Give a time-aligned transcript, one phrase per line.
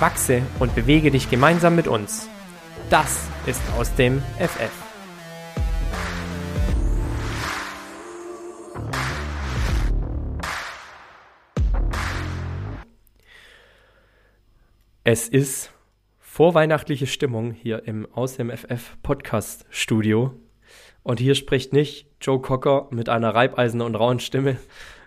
[0.00, 2.28] Wachse und bewege dich gemeinsam mit uns.
[2.88, 4.70] Das ist aus dem FF.
[15.04, 15.72] Es ist
[16.18, 20.34] vorweihnachtliche Stimmung hier im Aus dem FF Podcast Studio.
[21.02, 24.56] Und hier spricht nicht Joe Cocker mit einer Reibeisen und rauen Stimme,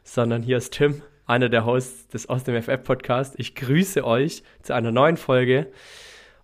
[0.04, 3.36] sondern hier ist Tim, einer der Hosts des Aus dem FF Podcast.
[3.38, 5.68] Ich grüße euch zu einer neuen Folge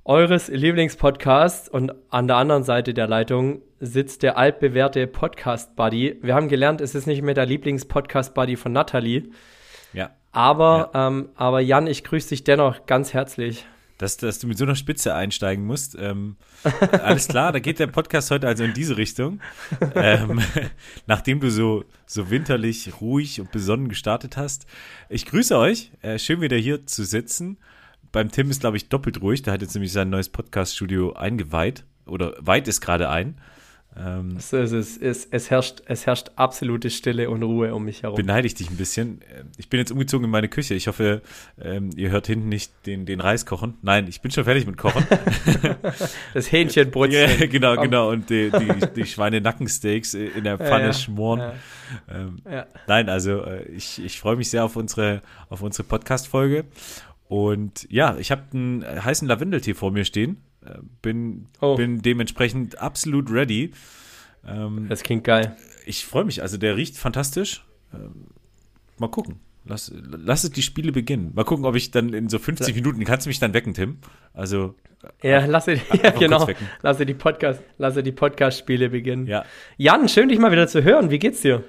[0.05, 6.17] eures Lieblingspodcasts und an der anderen Seite der Leitung sitzt der altbewährte Podcast Buddy.
[6.21, 9.29] Wir haben gelernt, es ist nicht mehr der Lieblingspodcast Buddy von Nathalie.
[9.93, 10.11] Ja.
[10.31, 11.07] Aber, ja.
[11.07, 13.65] Ähm, aber Jan, ich grüße dich dennoch ganz herzlich.
[13.99, 15.95] Dass, dass du mit so einer Spitze einsteigen musst.
[15.99, 16.37] Ähm,
[17.03, 19.39] alles klar, da geht der Podcast heute also in diese Richtung.
[19.95, 20.41] Ähm,
[21.07, 24.65] nachdem du so, so winterlich, ruhig und besonnen gestartet hast.
[25.09, 25.91] Ich grüße euch.
[26.01, 27.57] Äh, schön wieder hier zu sitzen.
[28.11, 29.41] Beim Tim ist, glaube ich, doppelt ruhig.
[29.41, 31.83] Der hat jetzt nämlich sein neues Podcast-Studio eingeweiht.
[32.05, 33.39] Oder weit ist gerade ein.
[33.97, 38.15] Ähm, es, es, es, es, herrscht, es herrscht absolute Stille und Ruhe um mich herum.
[38.15, 39.21] Beneide ich dich ein bisschen.
[39.57, 40.75] Ich bin jetzt umgezogen in meine Küche.
[40.75, 41.21] Ich hoffe,
[41.59, 43.77] ähm, ihr hört hinten nicht den, den Reis kochen.
[43.81, 45.05] Nein, ich bin schon fertig mit Kochen.
[46.33, 47.11] das Hähnchenbrot.
[47.11, 48.11] ja, genau, genau.
[48.11, 50.93] Und die, die, die Schweinenackensteaks in der Pfanne ja, ja.
[50.93, 51.39] schmoren.
[51.39, 51.53] Ja.
[52.09, 52.37] Ähm,
[52.87, 56.65] nein, also äh, ich, ich freue mich sehr auf unsere, auf unsere Podcast-Folge.
[57.27, 60.37] Und ja, ich habe einen heißen Lavendeltee vor mir stehen.
[60.65, 61.75] Äh, bin, oh.
[61.75, 63.71] bin dementsprechend absolut ready.
[64.45, 65.55] Ähm, das klingt geil.
[65.85, 66.41] Ich freue mich.
[66.41, 67.65] Also der riecht fantastisch.
[67.93, 68.27] Ähm,
[68.97, 69.39] mal gucken.
[69.65, 71.31] Lass, lass es die Spiele beginnen.
[71.35, 73.97] Mal gucken, ob ich dann in so 50 Minuten, kannst du mich dann wecken, Tim?
[74.33, 74.75] Also.
[75.21, 76.47] Ja, lasse, ja genau.
[76.81, 79.27] Lasse die Podcast, lasse die Podcast-Spiele beginnen.
[79.27, 79.45] Ja.
[79.77, 81.11] Jan, schön dich mal wieder zu hören.
[81.11, 81.63] Wie geht's dir?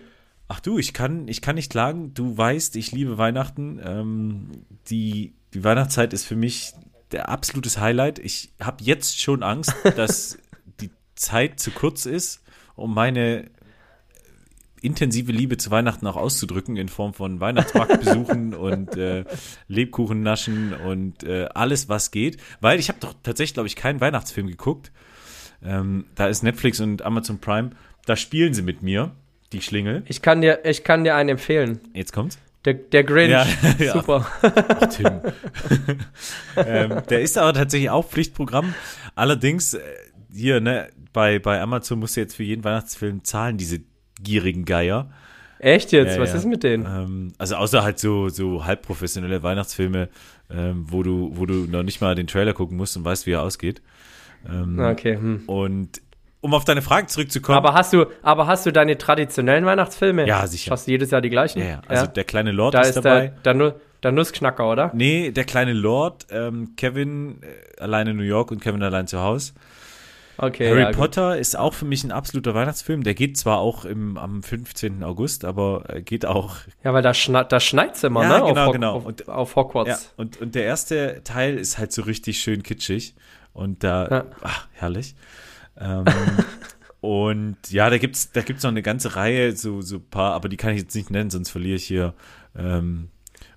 [0.48, 2.14] Ach du, ich kann, ich kann nicht klagen.
[2.14, 3.80] Du weißt, ich liebe Weihnachten.
[3.84, 4.48] Ähm,
[4.88, 6.72] die, die Weihnachtszeit ist für mich
[7.12, 8.18] der absolutes Highlight.
[8.18, 10.38] Ich habe jetzt schon Angst, dass
[10.80, 12.42] die Zeit zu kurz ist,
[12.76, 13.50] um meine
[14.82, 19.24] intensive Liebe zu Weihnachten auch auszudrücken in Form von Weihnachtsmarktbesuchen und äh,
[19.68, 22.38] Lebkuchen naschen und äh, alles, was geht.
[22.60, 24.90] Weil ich habe doch tatsächlich, glaube ich, keinen Weihnachtsfilm geguckt.
[25.62, 27.70] Ähm, da ist Netflix und Amazon Prime.
[28.06, 29.12] Da spielen sie mit mir,
[29.52, 30.02] die Schlingel.
[30.06, 31.80] Ich kann dir, ich kann dir einen empfehlen.
[31.92, 32.38] Jetzt kommt's.
[32.64, 33.46] Der, der Grinch, ja,
[33.92, 34.26] super.
[34.42, 35.20] Ach, Tim.
[36.56, 38.74] ähm, der ist aber tatsächlich auch Pflichtprogramm.
[39.14, 39.80] Allerdings, äh,
[40.30, 43.80] hier, ne, bei, bei Amazon musst du jetzt für jeden Weihnachtsfilm zahlen, diese
[44.22, 45.10] gierigen Geier.
[45.58, 46.16] Echt jetzt?
[46.16, 46.36] Ja, Was ja.
[46.36, 46.86] ist mit denen?
[46.86, 50.08] Ähm, also außer halt so, so halbprofessionelle Weihnachtsfilme,
[50.50, 53.32] ähm, wo du, wo du noch nicht mal den Trailer gucken musst und weißt, wie
[53.32, 53.82] er ausgeht.
[54.48, 55.16] Ähm, okay.
[55.16, 55.42] Hm.
[55.46, 56.00] Und
[56.40, 57.58] um auf deine Frage zurückzukommen.
[57.58, 60.26] Aber hast du, aber hast du deine traditionellen Weihnachtsfilme?
[60.26, 60.70] Ja, sicher.
[60.70, 61.60] Hast du jedes Jahr die gleichen?
[61.60, 61.82] Ja, ja.
[61.86, 62.10] also ja?
[62.10, 63.32] der kleine Lord da ist, ist dabei.
[63.44, 64.90] Der, der, der, Nussknacker, oder?
[64.94, 69.20] Nee, der kleine Lord, ähm, Kevin äh, allein in New York und Kevin allein zu
[69.20, 69.52] Hause.
[70.42, 71.40] Okay, Harry ja, Potter gut.
[71.40, 73.02] ist auch für mich ein absoluter Weihnachtsfilm.
[73.02, 75.04] Der geht zwar auch im, am 15.
[75.04, 76.56] August, aber geht auch.
[76.82, 78.46] Ja, weil da, schna da schneit's immer, ja, ne?
[78.46, 78.92] Genau, auf, genau.
[78.94, 79.90] Auf, und, auf Hogwarts.
[79.90, 83.14] Ja, und, und der erste Teil ist halt so richtig schön kitschig.
[83.52, 85.14] Und da, ach, herrlich.
[85.80, 86.04] Ähm,
[87.00, 90.58] Und ja, da gibt's da gibt's noch eine ganze Reihe, so, so paar, aber die
[90.58, 92.14] kann ich jetzt nicht nennen, sonst verliere ich hier
[92.54, 93.08] ähm,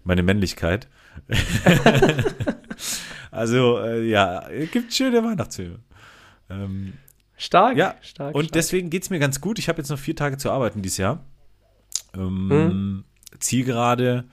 [0.04, 0.88] meine Männlichkeit.
[3.32, 5.80] also, äh, ja, es gibt schöne Weihnachtsfilme.
[6.50, 6.94] Ähm,
[7.36, 8.34] stark, ja, stark.
[8.34, 8.54] Und stark.
[8.54, 9.60] deswegen geht's mir ganz gut.
[9.60, 11.26] Ich habe jetzt noch vier Tage zu arbeiten dieses Jahr.
[12.16, 13.04] Ähm, hm.
[13.40, 14.24] Zielgerade.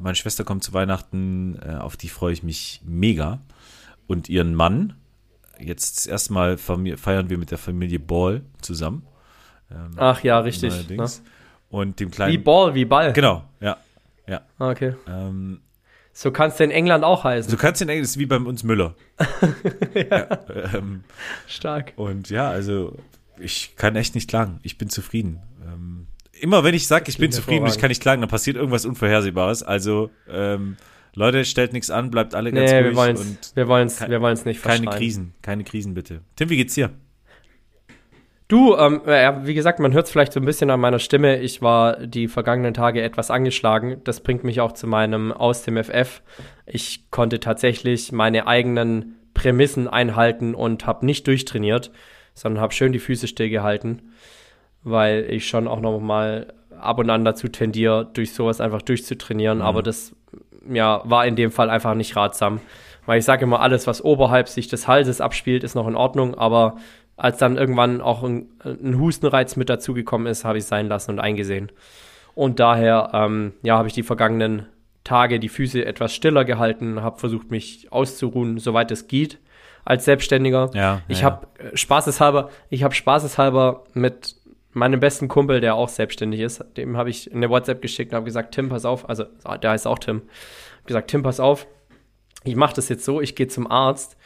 [0.00, 3.42] Meine Schwester kommt zu Weihnachten, äh, auf die freue ich mich mega.
[4.06, 4.94] Und ihren Mann,
[5.58, 9.06] jetzt erstmal feiern wir mit der Familie Ball zusammen.
[9.70, 10.88] Ähm, Ach ja, richtig.
[10.88, 11.06] Ne?
[11.68, 12.32] Und dem kleinen.
[12.32, 13.12] Wie Ball, wie Ball.
[13.12, 13.76] Genau, ja.
[14.26, 14.42] ja.
[14.58, 14.94] Ah, okay.
[15.08, 15.60] Ähm,
[16.12, 17.50] so kannst du in England auch heißen.
[17.50, 18.94] So kannst du in England, das ist wie bei uns Müller.
[19.94, 20.02] ja.
[20.02, 21.04] ja ähm,
[21.46, 21.92] Stark.
[21.96, 22.96] Und ja, also
[23.38, 24.58] ich kann echt nicht klagen.
[24.62, 25.42] Ich bin zufrieden.
[25.62, 28.86] Ähm, immer wenn ich sage, ich bin zufrieden, ich kann nicht klagen, dann passiert irgendwas
[28.86, 29.62] Unvorhersehbares.
[29.62, 30.76] Also ähm,
[31.16, 32.90] Leute, stellt nichts an, bleibt alle ganz nee, ruhig.
[32.90, 36.20] Wir wollen's, und wir wollen es wir wollen's nicht Keine Krisen, keine Krisen bitte.
[36.36, 36.90] Tim, wie geht's dir?
[38.48, 41.38] Du, ähm, ja, wie gesagt, man hört es vielleicht so ein bisschen an meiner Stimme.
[41.40, 44.02] Ich war die vergangenen Tage etwas angeschlagen.
[44.04, 46.20] Das bringt mich auch zu meinem Aus dem FF.
[46.66, 51.90] Ich konnte tatsächlich meine eigenen Prämissen einhalten und habe nicht durchtrainiert,
[52.34, 54.12] sondern habe schön die Füße stillgehalten,
[54.82, 59.58] weil ich schon auch noch mal ab und an dazu tendiere, durch sowas einfach durchzutrainieren.
[59.58, 59.64] Mhm.
[59.64, 60.14] Aber das
[60.70, 62.60] ja, war in dem Fall einfach nicht ratsam.
[63.06, 66.34] Weil ich sage immer, alles, was oberhalb sich des Halses abspielt, ist noch in Ordnung,
[66.34, 66.76] aber
[67.16, 71.12] als dann irgendwann auch ein, ein Hustenreiz mit dazugekommen ist, habe ich es sein lassen
[71.12, 71.72] und eingesehen.
[72.34, 74.66] Und daher, ähm, ja, habe ich die vergangenen
[75.04, 79.38] Tage die Füße etwas stiller gehalten, habe versucht, mich auszuruhen, soweit es geht,
[79.84, 80.70] als Selbstständiger.
[80.74, 81.26] Ja, ich ja.
[81.26, 84.34] habe äh, spaßeshalber, ich habe spaßeshalber mit
[84.76, 88.26] meinem besten Kumpel, der auch selbstständig ist, dem habe ich eine WhatsApp geschickt und habe
[88.26, 89.24] gesagt, Tim, pass auf, also
[89.62, 90.22] der heißt auch Tim,
[90.78, 91.66] hab gesagt, Tim, pass auf,
[92.44, 94.16] ich mache das jetzt so, ich gehe zum Arzt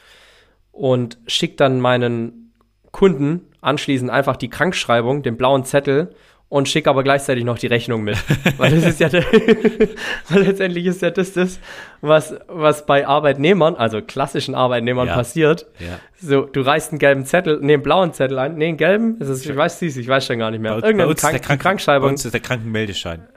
[0.72, 2.52] und schicke dann meinen
[2.90, 6.14] Kunden anschließend einfach die Krankschreibung, den blauen Zettel
[6.50, 8.18] und schicke aber gleichzeitig noch die Rechnung mit.
[8.58, 9.08] weil das ist ja,
[10.28, 11.58] weil letztendlich ist ja das, das
[12.02, 15.14] was, was bei Arbeitnehmern, also klassischen Arbeitnehmern Ja.
[15.14, 15.66] passiert.
[15.78, 15.98] Ja.
[16.20, 19.28] So, du reißt einen gelben Zettel, nee, einen blauen Zettel ein, nee, einen gelben, ist
[19.28, 20.74] es, ich weiß süß, ich weiß schon gar nicht mehr.
[20.74, 22.08] Bei, bei Irgendeine uns ist der Krank Kranken, bei Krankschreibung.
[22.10, 23.28] uns ist der Krankenmeldeschein.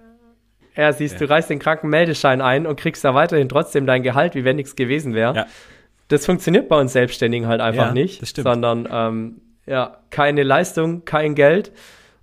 [0.76, 4.44] Ja, siehst du, reißt den Krankenmeldeschein ein und kriegst da weiterhin trotzdem dein Gehalt, wie
[4.44, 5.36] wenn nichts gewesen wäre.
[5.36, 5.46] Ja.
[6.08, 8.48] Das funktioniert bei uns Selbstständigen halt einfach Ja, nicht, das stimmt.
[8.48, 11.72] sondern ähm, ja, keine Leistung, kein Geld.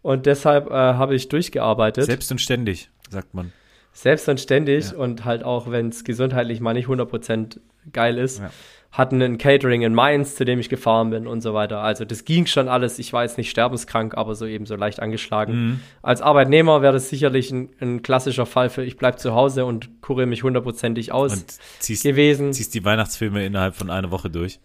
[0.02, 3.52] Und deshalb äh, habe ich durchgearbeitet, Selbst und ständig, sagt man.
[3.92, 4.96] selbst und ständig Ja.
[4.98, 7.60] und halt auch, wenn es gesundheitlich mal nicht 100%
[7.92, 8.50] geil ist, Ja.
[8.92, 11.80] hatten ein Catering in Mainz, zu dem ich gefahren bin und so weiter.
[11.80, 12.98] Also das ging schon alles.
[12.98, 15.52] Ich war jetzt nicht sterbenskrank, aber so eben so leicht angeschlagen.
[15.54, 15.80] Mhm.
[16.02, 20.00] Als Arbeitnehmer wäre das sicherlich ein, ein klassischer Fall für ich bleib zu Hause und
[20.02, 22.52] kuriere mich hundertprozentig aus Und ziehst, gewesen.
[22.52, 24.60] ziehst die Weihnachtsfilme innerhalb von einer Woche durch.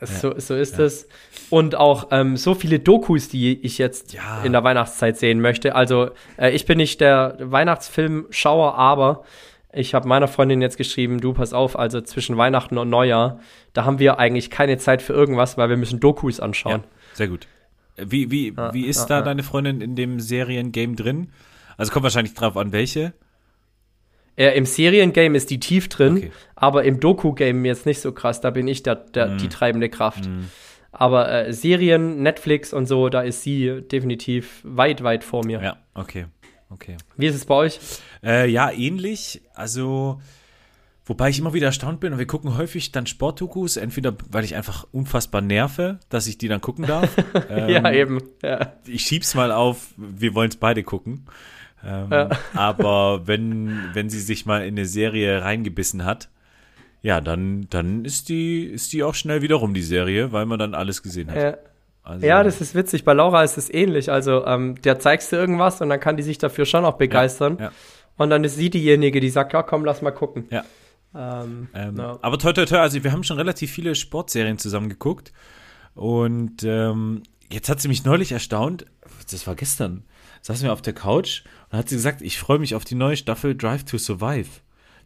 [0.00, 1.08] So, so ist es.
[1.50, 5.74] Und auch ähm, so viele Dokus, die ich jetzt in der Weihnachtszeit sehen möchte.
[5.74, 9.24] Also äh, ich bin nicht der Weihnachtsfilmschauer, aber
[9.72, 13.40] ich habe meiner Freundin jetzt geschrieben, du pass auf, also zwischen Weihnachten und Neujahr,
[13.72, 16.82] da haben wir eigentlich keine Zeit für irgendwas, weil wir müssen Dokus anschauen.
[16.82, 17.46] Ja, sehr gut.
[17.96, 19.22] Wie, wie, Ja, wie ist ja, da ja.
[19.22, 21.28] deine Freundin in dem Seriengame drin?
[21.76, 23.12] Also kommt wahrscheinlich drauf an, welche.
[24.36, 26.32] Äh, Im Seriengame ist die tief drin, Okay.
[26.56, 28.40] aber im Doku-Game jetzt nicht so krass.
[28.40, 29.38] Da bin ich der, der, Mhm.
[29.38, 30.28] die treibende Kraft.
[30.90, 35.60] Aber äh, Serien, Netflix und so, da ist sie definitiv weit, weit vor mir.
[35.62, 36.26] Ja, okay.
[36.70, 36.96] Okay.
[37.16, 37.78] Wie ist es bei euch?
[38.24, 39.42] Äh, ja, ähnlich.
[39.54, 40.20] Also,
[41.04, 44.56] wobei ich immer wieder erstaunt bin und wir gucken häufig dann Sportdokus, entweder weil ich
[44.56, 47.08] einfach unfassbar nerve, dass ich die dann gucken darf.
[47.50, 48.20] ähm, ja, eben.
[48.42, 48.72] Ja.
[48.86, 51.26] Ich schieb's mal auf, wir wollen es beide gucken.
[51.86, 52.28] Ähm, Ja.
[52.54, 56.28] Aber wenn, wenn sie sich mal in eine Serie reingebissen hat,
[57.02, 60.58] ja, dann, dann ist die, ist die auch schnell wieder rum, die Serie, weil man
[60.58, 61.36] dann alles gesehen hat.
[61.36, 61.56] Ja.
[62.02, 63.04] Also, ja, das ist witzig.
[63.04, 64.10] Bei Laura ist es ähnlich.
[64.10, 67.58] Also, ähm, der zeigst du irgendwas und dann kann die sich dafür schon auch begeistern.
[67.60, 67.72] ja.
[68.16, 70.46] Und dann ist sie diejenige, die sagt, ja, komm, lass mal gucken.
[70.50, 70.64] Ja.
[71.14, 72.18] Ähm, Ähm, ja.
[72.22, 75.32] Aber toi, toi, toi, also wir haben schon relativ viele Sportserien zusammen geguckt.
[75.94, 78.86] Und ähm, jetzt hat sie mich neulich erstaunt,
[79.30, 80.04] das war gestern,
[80.44, 83.16] saßen wir auf der Couch und hat sie gesagt, ich freue mich auf die neue
[83.16, 84.48] Staffel Drive to Survive.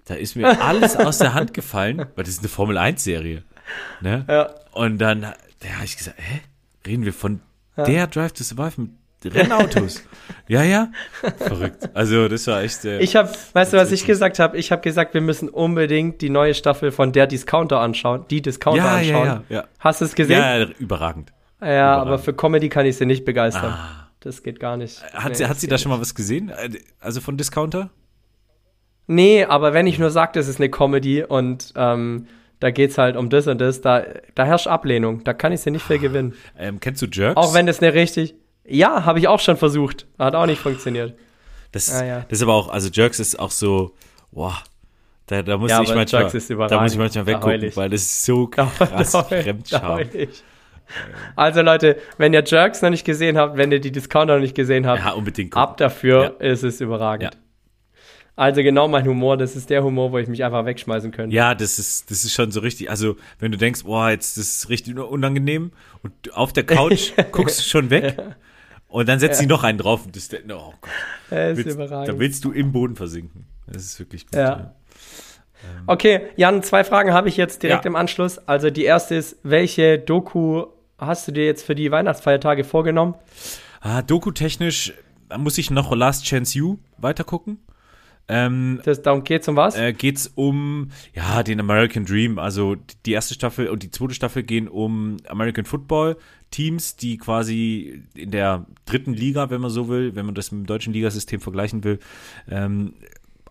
[0.04, 3.44] Da ist mir alles aus der Hand gefallen, weil das ist eine Formel-1-Serie.
[4.00, 4.24] Ne?
[4.28, 4.50] Ja.
[4.72, 5.20] Und dann
[5.60, 6.40] da habe ich gesagt, hä?
[6.86, 7.40] Reden wir von
[7.76, 10.02] der Drive to Survive mit Rennautos?
[10.48, 10.88] ja, ja.
[11.38, 11.88] Verrückt.
[11.94, 12.84] Also das war echt.
[12.84, 14.56] Äh, Ich habe, weißt du, was ich gesagt habe?
[14.56, 18.24] Ich habe gesagt, wir müssen unbedingt die neue Staffel von der Discounter anschauen.
[18.30, 19.26] Die Discounter ja, anschauen.
[19.26, 19.64] ja, ja, ja.
[19.78, 20.40] Hast du es gesehen?
[20.40, 21.32] Ja, überragend.
[21.60, 22.24] Ja, aber Überragend.
[22.24, 23.72] für Comedy kann ich sie nicht begeistern.
[23.72, 24.07] Ah.
[24.20, 25.02] Das geht gar nicht.
[25.14, 26.52] Hat, Nee, sie, hat sie da schon mal was gesehen?
[27.00, 27.90] Also von Discounter?
[29.06, 32.26] Nee, aber wenn ich nur sage, das ist eine Comedy und ähm,
[32.60, 35.24] da geht's halt um das und das, da, da herrscht Ablehnung.
[35.24, 36.34] Da kann ich sie nicht für gewinnen.
[36.58, 37.36] Ähm, kennst du Jerks?
[37.36, 38.34] Auch wenn das eine richtig.
[38.66, 40.06] Ja, habe ich auch schon versucht.
[40.18, 41.16] Hat auch nicht funktioniert.
[41.72, 42.20] das, Ah, ja.
[42.28, 43.94] das ist aber auch, also Jerks ist auch so,
[44.32, 44.58] boah,
[45.26, 46.24] da, da muss Ja, ich manchmal,
[46.68, 50.00] da muss ich manchmal Da weggucken, weil das ist so krass Da da Fremdscham.
[50.12, 50.42] ich.
[51.36, 54.54] Also Leute, wenn ihr Jerks noch nicht gesehen habt, wenn ihr die Discounter noch nicht
[54.54, 55.62] gesehen habt, Ja, unbedingt gucken.
[55.68, 57.34] ab dafür ist es überragend.
[57.34, 57.40] Ja.
[58.36, 61.34] Also genau mein Humor, das ist der Humor, wo ich mich einfach wegschmeißen könnte.
[61.34, 62.88] Ja, das ist, das ist schon so richtig.
[62.88, 65.72] Also, wenn du denkst, boah, jetzt das ist richtig unangenehm
[66.04, 68.16] und auf der Couch guckst du schon weg
[68.86, 70.90] und dann setzt sie noch einen drauf und das, oh Gott,
[71.30, 72.08] Das ist willst, überragend.
[72.14, 73.44] da willst du im Boden versinken.
[73.66, 74.36] Das ist wirklich gut.
[74.36, 74.72] Ja.
[75.88, 77.88] Okay, Jan, zwei Fragen habe ich jetzt direkt Ja.
[77.90, 78.38] im Anschluss.
[78.46, 80.66] Also die erste ist, welche Doku
[80.98, 83.14] hast du dir jetzt für die Weihnachtsfeiertage vorgenommen?
[83.80, 84.92] Ah, Doku-technisch
[85.28, 87.58] da muss ich noch Last Chance You weitergucken.
[88.30, 89.76] Ähm, Das, darum geht's um was?
[89.76, 92.38] äh, geht's um ja den American Dream.
[92.38, 92.76] Also
[93.06, 96.16] die erste Staffel und die zweite Staffel gehen um American Football
[96.50, 100.62] Teams, die quasi in der dritten Liga, wenn man so will, wenn man das mit
[100.62, 101.98] dem deutschen Ligasystem vergleichen will,
[102.50, 102.94] ähm,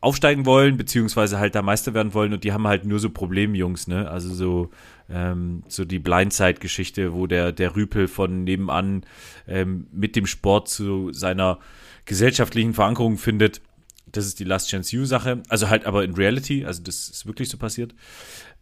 [0.01, 3.87] aufsteigen wollen, beziehungsweise halt da Meister werden wollen und die haben halt nur so Problemjungs,
[3.87, 4.09] ne?
[4.09, 4.69] Also so,
[5.09, 9.05] ähm, so die Blindside-Geschichte, wo der, der Rüpel von nebenan
[9.47, 11.59] ähm, mit dem Sport zu seiner
[12.05, 13.61] gesellschaftlichen Verankerung findet.
[14.11, 15.43] Das ist die Last Chance You-Sache.
[15.49, 17.93] Also halt aber in Reality, also das ist wirklich so passiert.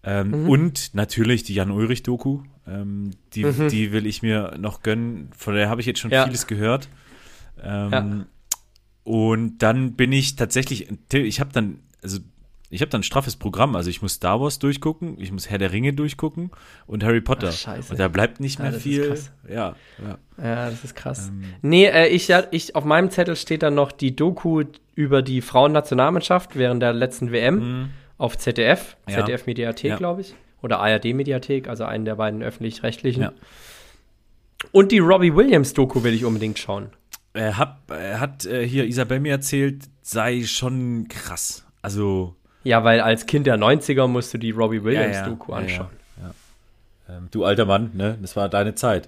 [0.03, 0.49] Ähm, mhm.
[0.49, 2.43] Und natürlich die Jan-Ulrich-Doku.
[2.67, 3.67] Ähm, die, mhm.
[3.69, 5.29] die will ich mir noch gönnen.
[5.35, 6.25] Von der habe ich jetzt schon ja.
[6.25, 6.89] vieles gehört.
[7.61, 8.25] Ähm, ja.
[9.03, 12.19] Und dann bin ich tatsächlich, ich habe dann, also
[12.75, 13.75] ich habe dann ein straffes Programm.
[13.75, 16.51] Also ich muss Star Wars durchgucken, ich muss Herr der Ringe durchgucken
[16.85, 17.49] und Harry Potter.
[17.49, 17.93] Ach, scheiße.
[17.93, 19.17] Und da bleibt nicht mehr ja, viel.
[19.47, 20.17] Ja, ja.
[20.37, 21.29] Ja, das ist krass.
[21.29, 24.63] Ähm, nee, äh, ich, ich, auf meinem Zettel steht dann noch die Doku
[24.93, 27.89] über die Frauennationalmannschaft während der letzten WM mhm.
[28.17, 29.25] auf ZDF, ja.
[29.25, 29.95] ZDF-Mediathek, ja.
[29.97, 30.35] glaube ich.
[30.61, 33.29] Oder ARD-Mediathek, also einen der beiden öffentlich-rechtlichen.
[34.71, 36.89] Und die Robbie Williams-Doku will ich unbedingt schauen.
[37.33, 41.65] Er, hab, er hat äh, hier Isabel mir erzählt, sei schon krass.
[41.81, 42.35] Also.
[42.65, 45.87] Ja, weil als Kind der 90er musst du die Robbie Williams-Doku ja, ja, anschauen.
[46.19, 48.17] Ja, ähm, du alter Mann, ne?
[48.19, 49.07] Das war deine Zeit.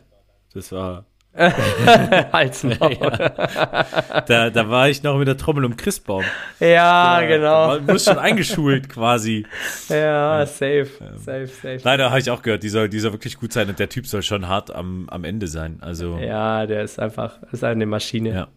[0.53, 1.05] Das war.
[1.37, 2.61] Halt's
[4.27, 6.23] da, da war ich noch mit der Trommel um Christbaum.
[6.59, 7.67] Ja, da, genau.
[7.67, 9.45] Man muss schon eingeschult quasi.
[9.89, 11.79] Ja, safe, ähm, safe, safe.
[11.83, 14.07] Leider habe ich auch gehört, die soll, die soll wirklich gut sein und der Typ
[14.07, 15.77] soll schon hart am, am Ende sein.
[15.81, 18.29] Also, ja, der ist einfach ist eine Maschine.
[18.29, 18.47] Ja.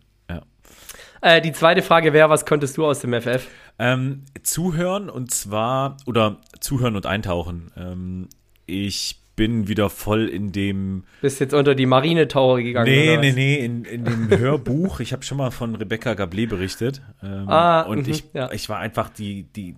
[1.20, 3.46] Äh, die zweite Frage wäre, was konntest du aus dem FF?
[3.78, 7.70] Ähm, zuhören und zwar, oder zuhören und eintauchen.
[7.76, 8.28] Ähm,
[8.66, 11.04] ich bin wieder voll in dem.
[11.22, 12.90] Bist jetzt unter die Marinetaure gegangen?
[12.90, 15.00] Nee, nee, nee, in, in dem Hörbuch.
[15.00, 17.00] Ich habe schon mal von Rebecca Gablé berichtet.
[17.22, 18.52] Ähm, ah, und mh, ich, ja.
[18.52, 19.76] ich war einfach die, die,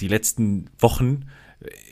[0.00, 1.30] die letzten Wochen.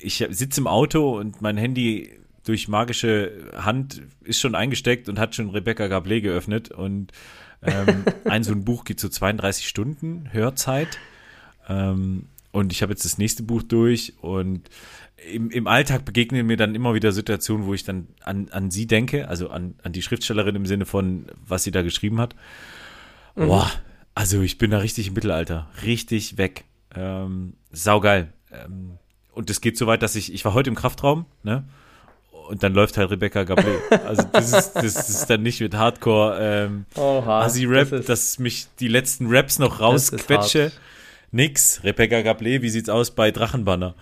[0.03, 2.11] Ich sitze im Auto und mein Handy
[2.45, 6.71] durch magische Hand ist schon eingesteckt und hat schon Rebecca Gablé geöffnet.
[6.71, 7.13] Und
[7.67, 10.99] ähm, ein so ein Buch geht so 32 Stunden Hörzeit.
[11.69, 14.71] Ähm, und ich habe jetzt das nächste Buch durch und
[15.33, 18.87] im, im Alltag begegnen mir dann immer wieder Situationen, wo ich dann an, an sie
[18.87, 22.35] denke, also an, an die Schriftstellerin im Sinne von, was sie da geschrieben hat.
[23.35, 23.47] Mhm.
[23.47, 23.71] Boah,
[24.15, 26.65] also ich bin da richtig im Mittelalter, richtig weg.
[26.95, 28.33] Ähm, saugeil.
[28.53, 28.99] Ähm,
[29.33, 31.65] und es geht so weit, dass ich, ich war heute im Kraftraum, ne?
[32.49, 33.79] Und dann läuft halt Rebecca Gablé.
[34.07, 38.89] Also das ist, das ist dann nicht mit Hardcore ähm, Asi-Rap, das dass mich die
[38.89, 40.73] letzten Raps noch rausquetsche.
[41.33, 41.81] Nix.
[41.85, 43.95] Rebecca Gablé, wie sieht's aus bei Drachenbanner?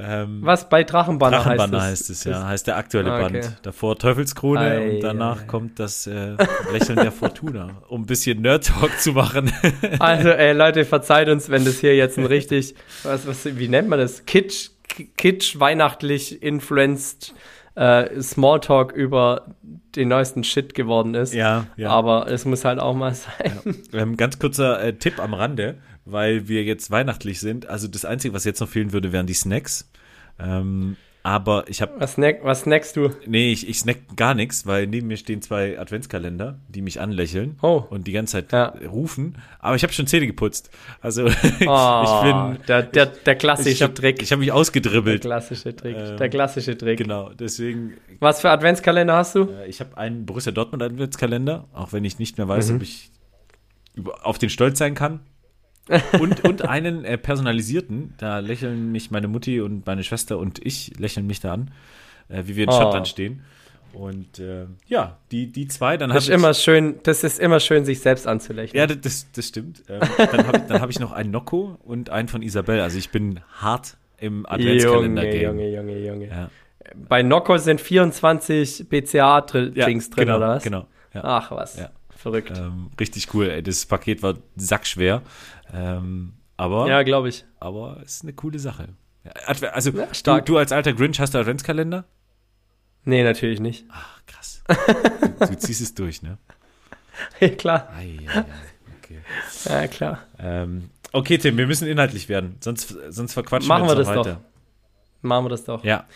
[0.00, 3.40] Ähm, Was bei Drachenbanner, Drachenbanner heißt, es, heißt es ja, heißt der aktuelle ah, okay.
[3.40, 3.58] Band.
[3.62, 5.46] Davor Teufelskrone Ei, und danach ei.
[5.46, 6.36] kommt das äh,
[6.72, 9.52] Lächeln der Fortuna, um ein bisschen Nerd-Talk zu machen.
[9.98, 13.88] also, ey, Leute, verzeiht uns, wenn das hier jetzt ein richtig, was, was, wie nennt
[13.88, 14.24] man das?
[14.24, 14.70] Kitsch,
[15.16, 17.34] Kitsch, weihnachtlich influenced
[17.78, 19.54] äh, Smalltalk über
[19.96, 21.34] den neuesten Shit geworden ist.
[21.34, 21.90] Ja, ja.
[21.90, 23.52] Aber es muss halt auch mal sein.
[23.92, 24.00] Ja.
[24.00, 25.78] Ähm, ganz kurzer äh, Tipp am Rande
[26.10, 27.68] weil wir jetzt weihnachtlich sind.
[27.68, 29.90] Also das Einzige, was jetzt noch fehlen würde, wären die Snacks.
[30.38, 31.92] Ähm, aber ich habe.
[31.98, 33.10] Was, snack, was snackst du?
[33.26, 37.58] Nee, ich, ich snack gar nichts, weil neben mir stehen zwei Adventskalender, die mich anlächeln
[37.62, 37.84] oh.
[37.90, 38.74] und die ganze Zeit ja.
[38.88, 39.36] rufen.
[39.58, 40.70] Aber ich habe schon Zähne geputzt.
[41.00, 42.58] Also oh, ich bin.
[42.66, 44.22] Der, der, der klassische ich hab, Trick.
[44.22, 45.24] Ich habe mich ausgedribbelt.
[45.24, 45.96] Der klassische Trick.
[45.96, 46.98] Ähm, der klassische Trick.
[46.98, 47.94] Genau, deswegen.
[48.20, 49.50] Was für Adventskalender hast du?
[49.50, 52.76] Äh, ich habe einen Borussia Dortmund Adventskalender, auch wenn ich nicht mehr weiß, mhm.
[52.76, 53.10] ob ich
[54.22, 55.20] auf den stolz sein kann
[56.18, 58.14] und, und einen äh, personalisierten.
[58.18, 61.70] Da lächeln mich meine Mutti und meine Schwester und ich lächeln mich da an,
[62.28, 62.72] äh, wie wir in oh.
[62.72, 63.42] Schottland stehen.
[63.92, 67.84] Und äh, ja, die, die zwei, dann das ist immer schön, Das ist immer schön,
[67.84, 68.78] sich selbst anzulächeln.
[68.78, 69.82] Ja, das, das stimmt.
[69.88, 72.80] Ähm, dann habe ich, hab ich noch einen Nocco und einen von Isabel.
[72.80, 75.42] Also ich bin hart im Adventskalender-Game.
[75.42, 76.50] Junge, Junge, Junge, Ja.
[77.08, 80.62] Bei Nocco sind 24 BCA-Drinks ja, drin, genau, oder was?
[80.62, 80.86] Genau.
[81.12, 81.20] Ja.
[81.24, 81.78] Ach was.
[82.18, 82.52] Verrückt.
[82.56, 83.48] Ähm, richtig cool.
[83.48, 83.62] Ey.
[83.62, 85.22] Das Paket war sackschwer.
[85.72, 86.88] Ähm, aber.
[86.88, 87.44] Ja, glaube ich.
[87.60, 88.88] Aber es ist eine coole Sache.
[89.46, 92.04] Also, ja, du, du, als alter Grinch hast du Adventskalender?
[93.04, 93.84] Nee, natürlich nicht.
[93.90, 94.62] Ach, krass.
[94.66, 96.38] du, du, ziehst es durch, ne?
[97.40, 97.88] Ja, klar.
[97.96, 98.44] Ei, ei.
[99.02, 99.18] Okay.
[99.64, 100.18] Ja, klar.
[100.38, 104.34] Ähm, okay, Tim, wir müssen inhaltlich werden, sonst, sonst verquatschen Machen wir, wir das weiter.
[104.34, 104.40] Doch.
[105.22, 105.84] Machen wir das doch.
[105.84, 106.06] Ja.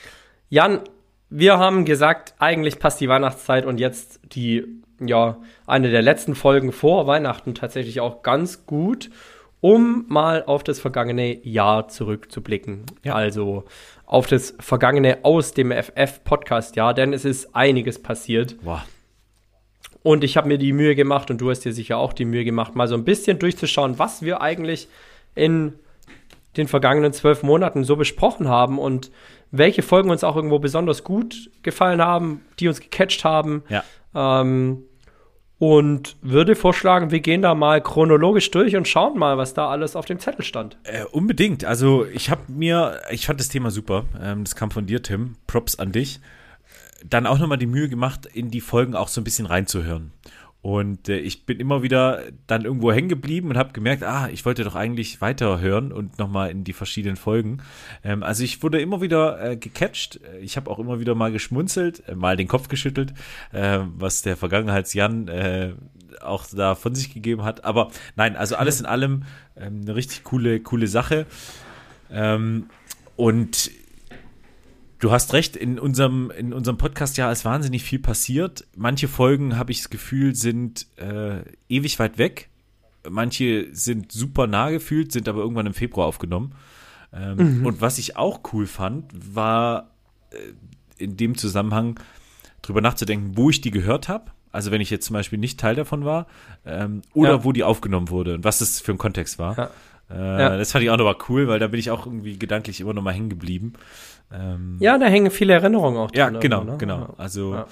[0.49, 0.81] Jan,
[1.29, 6.73] wir haben gesagt, eigentlich passt die Weihnachtszeit und jetzt die ja, eine der letzten Folgen
[6.73, 9.11] vor Weihnachten tatsächlich auch ganz gut,
[9.63, 12.85] um mal auf das vergangene Jahr zurückzublicken.
[13.05, 13.15] Ja.
[13.15, 13.65] Also
[14.05, 18.61] auf das vergangene aus dem FF-Podcast-Jahr, denn es ist einiges passiert.
[18.63, 18.85] Boah.
[20.03, 22.45] Und ich habe mir die Mühe gemacht, und du hast dir sicher auch die Mühe
[22.45, 24.89] gemacht, mal so ein bisschen durchzuschauen, was wir eigentlich
[25.37, 25.75] in
[26.57, 29.13] den vergangenen zwölf Monaten so besprochen haben und
[29.53, 33.63] welche Folgen uns auch irgendwo besonders gut gefallen haben, die uns gecatcht haben.
[33.69, 33.85] Ja.
[34.15, 34.87] Ähm,
[35.63, 39.95] und würde vorschlagen, wir gehen da mal chronologisch durch und schauen mal, was da alles
[39.95, 40.77] auf dem Zettel stand.
[40.83, 41.65] Äh, unbedingt.
[41.65, 44.07] Also ich habe mir, ich fand das Thema super.
[44.21, 45.37] Ähm, das kam von dir, Tim.
[45.47, 46.19] Props an dich.
[47.09, 50.11] Dann auch nochmal die Mühe gemacht, in die Folgen auch so ein bisschen reinzuhören.
[50.63, 54.45] Und äh, ich bin immer wieder dann irgendwo hängen geblieben und habe gemerkt, ah, ich
[54.45, 57.59] wollte doch eigentlich weiterhören und nochmal in die verschiedenen Folgen.
[58.05, 60.21] Ähm, also ich wurde immer wieder äh, gecatcht.
[60.41, 63.13] Ich habe auch immer wieder mal geschmunzelt, äh, mal den Kopf geschüttelt,
[63.51, 65.73] äh, was der Vergangenheits-Jan äh,
[66.21, 67.65] auch da von sich gegeben hat.
[67.65, 69.25] Aber nein, also alles in allem
[69.57, 71.27] ähm, eine richtig coole, coole Sache.
[72.09, 72.67] Ähm,
[73.17, 73.71] und
[75.03, 78.69] Du hast recht, in unserem, in unserem Podcast ja ist wahnsinnig viel passiert.
[78.77, 82.51] Manche Folgen, habe ich das Gefühl, sind äh, ewig weit weg.
[83.11, 86.55] Manche sind super nah gefühlt, sind aber irgendwann im Februar aufgenommen.
[87.13, 87.67] Ähm, mhm.
[87.67, 89.91] Und was ich auch cool fand, war
[90.31, 90.37] äh,
[91.03, 91.99] in dem Zusammenhang
[92.63, 94.31] drüber nachzudenken, wo ich die gehört habe.
[94.53, 96.29] Also wenn ich jetzt zum Beispiel nicht Teil davon war
[96.65, 97.45] ähm, oder ja.
[97.45, 99.57] wo die aufgenommen wurde und was das für ein Kontext war.
[99.59, 99.71] Ja.
[100.13, 100.57] Äh, ja.
[100.57, 103.15] Das fand ich auch nochmal cool, weil da bin ich auch irgendwie gedanklich immer nochmal
[103.15, 103.73] hängen geblieben.
[104.33, 106.35] Ähm, ja, da hängen viele Erinnerungen auch drin.
[106.35, 106.77] Ja, genau, ne?
[106.79, 107.15] genau.
[107.19, 107.69] Also ja.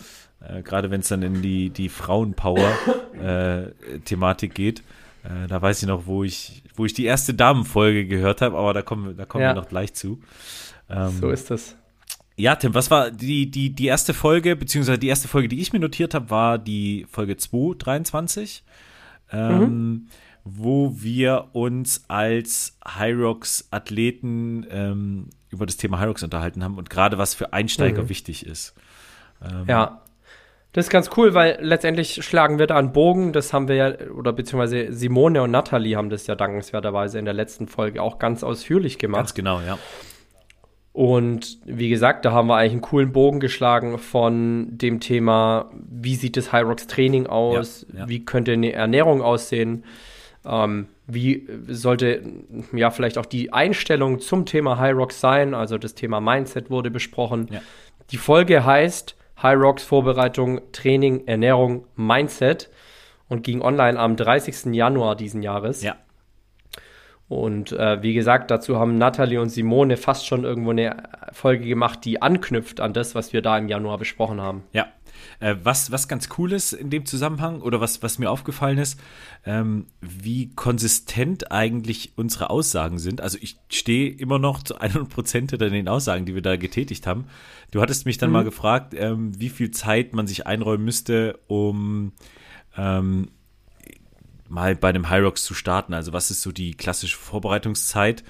[0.47, 4.81] äh, gerade wenn es dann in die, die Frauenpower-Thematik äh, geht,
[5.25, 8.75] äh, da weiß ich noch, wo ich, wo ich die erste Damenfolge gehört habe, aber
[8.75, 9.51] da kommen, da kommen ja.
[9.51, 10.21] wir noch gleich zu.
[10.89, 11.75] Ähm, so ist das.
[12.37, 15.73] Ja, Tim, was war die, die, die erste Folge, beziehungsweise die erste Folge, die ich
[15.73, 18.65] mir notiert habe, war die Folge 223.
[19.33, 20.09] Ähm, mhm
[20.45, 27.35] wo wir uns als Hyrox-Athleten ähm, über das Thema Hyrox unterhalten haben und gerade was
[27.35, 28.09] für Einsteiger mhm.
[28.09, 28.75] wichtig ist.
[29.43, 30.03] Ähm, ja.
[30.73, 33.33] Das ist ganz cool, weil letztendlich schlagen wir da einen Bogen.
[33.33, 37.35] Das haben wir ja, oder beziehungsweise Simone und Nathalie haben das ja dankenswerterweise in der
[37.35, 39.19] letzten Folge auch ganz ausführlich gemacht.
[39.19, 39.79] Ganz genau, ja.
[40.93, 46.17] Und wie gesagt, da haben wir eigentlich einen coolen Bogen geschlagen von dem Thema, wie
[46.17, 48.09] sieht das Hyrox Training aus, ja, ja.
[48.09, 49.85] wie könnte eine Ernährung aussehen,
[50.45, 52.23] ähm, wie sollte
[52.73, 55.55] ja vielleicht auch die Einstellung zum Thema High Rocks sein?
[55.55, 57.49] Also das Thema Mindset wurde besprochen.
[57.51, 57.61] Ja.
[58.11, 62.71] Die Folge heißt High Rocks Vorbereitung, Training, Ernährung, Mindset
[63.29, 64.75] und ging online am 30.
[64.75, 65.83] Januar diesen Jahres.
[65.83, 65.97] Ja.
[67.29, 72.05] Und äh, wie gesagt, dazu haben Nathalie und Simone fast schon irgendwo eine Folge gemacht,
[72.05, 74.65] die anknüpft an das, was wir da im Januar besprochen haben.
[74.73, 74.89] Ja,
[75.41, 79.01] äh, was, was ganz cool ist in dem Zusammenhang oder was, was mir aufgefallen ist,
[79.45, 83.21] ähm, wie konsistent eigentlich unsere Aussagen sind.
[83.21, 87.07] Also ich stehe immer noch zu 100 Prozent hinter den Aussagen, die wir da getätigt
[87.07, 87.25] haben.
[87.71, 88.35] Du hattest mich dann mhm.
[88.35, 92.13] mal gefragt, ähm, wie viel Zeit man sich einräumen müsste, um
[92.77, 93.29] ähm,
[94.49, 95.95] mal bei einem Hyrox zu starten.
[95.95, 98.25] Also was ist so die klassische Vorbereitungszeit?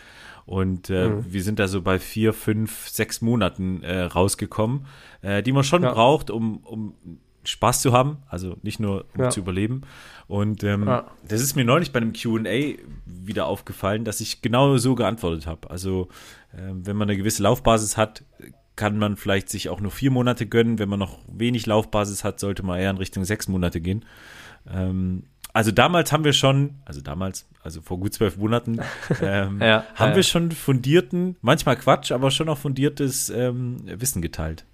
[0.51, 1.33] Und äh, mhm.
[1.33, 4.85] wir sind da so bei vier, fünf, sechs Monaten äh, rausgekommen
[5.23, 5.93] äh, die man schon ja.
[5.93, 6.95] braucht, um, um
[7.45, 9.31] Spaß zu haben, also nicht nur um ja.
[9.31, 9.83] zu überleben.
[10.27, 11.07] Und ähm, ja.
[11.27, 12.75] das ist mir neulich bei einem QA
[13.07, 15.71] wieder aufgefallen, dass ich genau so geantwortet habe.
[15.71, 16.09] Also
[16.53, 18.25] äh, wenn man eine gewisse Laufbasis hat,
[18.77, 20.79] kann man vielleicht sich auch nur vier Monate gönnen.
[20.79, 24.05] Wenn man noch wenig Laufbasis hat, sollte man eher in Richtung sechs Monate gehen.
[24.69, 28.81] Ähm, also damals haben wir schon, also damals, also vor gut zwölf Monaten,
[29.23, 34.65] ähm, ja, haben wir schon fundierten, manchmal Quatsch, aber schon auch fundiertes ähm, Wissen geteilt.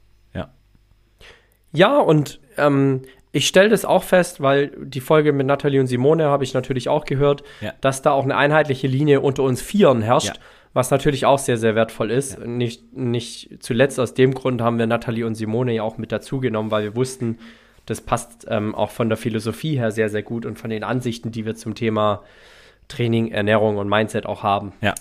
[1.77, 6.25] Ja, und ähm, ich stelle das auch fest, weil die Folge mit Nathalie und Simone
[6.25, 7.75] habe ich natürlich auch gehört, ja.
[7.83, 10.29] dass da auch eine einheitliche Linie unter uns Vieren herrscht.
[10.29, 10.43] Ja.
[10.73, 12.39] Was natürlich auch sehr, sehr wertvoll ist.
[12.39, 12.47] Ja.
[12.47, 16.71] Nicht, nicht zuletzt aus dem Grund haben wir Nathalie und Simone ja auch mit dazugenommen,
[16.71, 17.39] weil wir wussten,
[17.87, 21.33] das passt ähm, auch von der Philosophie her sehr, sehr gut und von den Ansichten,
[21.33, 22.23] die wir zum Thema
[22.89, 24.73] Training, Ernährung und Mindset auch haben.
[24.81, 24.95] Ja,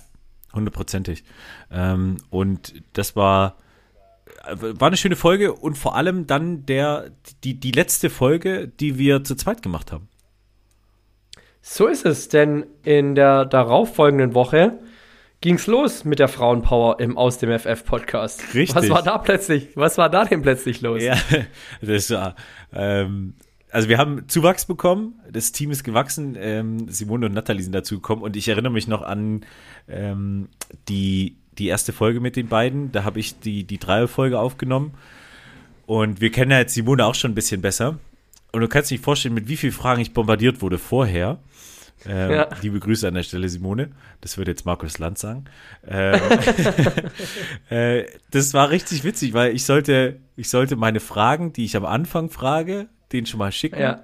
[0.53, 1.23] hundertprozentig.
[1.71, 3.57] Ähm, und das war
[4.47, 7.11] war eine schöne Folge und vor allem dann der,
[7.43, 10.07] die, die letzte Folge, die wir zu zweit gemacht haben.
[11.61, 14.77] So ist es, denn in der darauffolgenden Woche
[15.41, 18.53] ging es los mit der Frauenpower im Aus dem FF Podcast.
[18.53, 18.75] Richtig.
[18.75, 21.01] Was war da plötzlich, was war da denn plötzlich los?
[21.01, 21.15] Ja,
[21.81, 22.35] das war,
[22.73, 23.35] ähm,
[23.71, 27.95] also wir haben Zuwachs bekommen, das Team ist gewachsen, ähm, Simone und Nathalie sind dazu
[27.95, 29.45] gekommen und ich erinnere mich noch an
[29.87, 30.49] ähm,
[30.87, 32.91] die die erste Folge mit den beiden.
[32.91, 34.93] Da habe ich die, die Dreierfolge aufgenommen.
[35.85, 37.99] Und wir kennen ja jetzt Simone auch schon ein bisschen besser.
[38.51, 41.39] Und du kannst dir nicht vorstellen, mit wie vielen Fragen ich bombardiert wurde vorher.
[42.05, 42.49] Ähm, ja.
[42.61, 43.91] Liebe Grüße an der Stelle, Simone.
[44.21, 45.45] Das würde jetzt Markus Land sagen.
[45.87, 46.19] Ähm,
[47.69, 51.85] äh, das war richtig witzig, weil ich sollte, ich sollte meine Fragen, die ich am
[51.85, 53.79] Anfang frage, denen schon mal schicken.
[53.79, 54.03] Ja.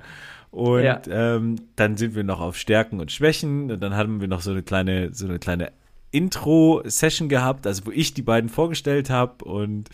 [0.51, 1.01] Und ja.
[1.09, 4.51] ähm, dann sind wir noch auf Stärken und Schwächen und dann haben wir noch so
[4.51, 5.71] eine kleine, so eine kleine
[6.11, 9.89] Intro-Session gehabt, also wo ich die beiden vorgestellt habe und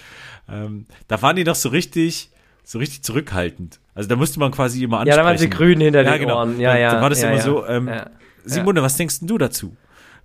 [0.50, 2.32] ähm, da waren die noch so richtig,
[2.64, 3.80] so richtig zurückhaltend.
[3.98, 5.18] Also da musste man quasi immer Ja, ansprechen.
[5.20, 6.38] da waren sie grün hinter ja, den genau.
[6.38, 6.60] Ohren.
[6.60, 6.94] Ja, ja.
[6.94, 7.44] Da war das ja, immer ja.
[7.44, 8.06] so, ähm, Ja.
[8.46, 9.76] Simone, was denkst du dazu?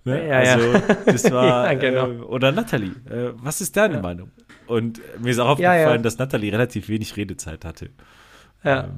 [0.05, 0.27] Ne?
[0.27, 0.53] Ja, ja.
[0.53, 2.07] also, das war, Ja, genau.
[2.07, 4.31] äh, oder Nathalie, äh, was ist deine Meinung?
[4.67, 6.03] Und mir ist auch Ja, aufgefallen, ja.
[6.03, 7.89] dass Nathalie relativ wenig Redezeit hatte.
[8.63, 8.83] Ja.
[8.85, 8.89] Ähm,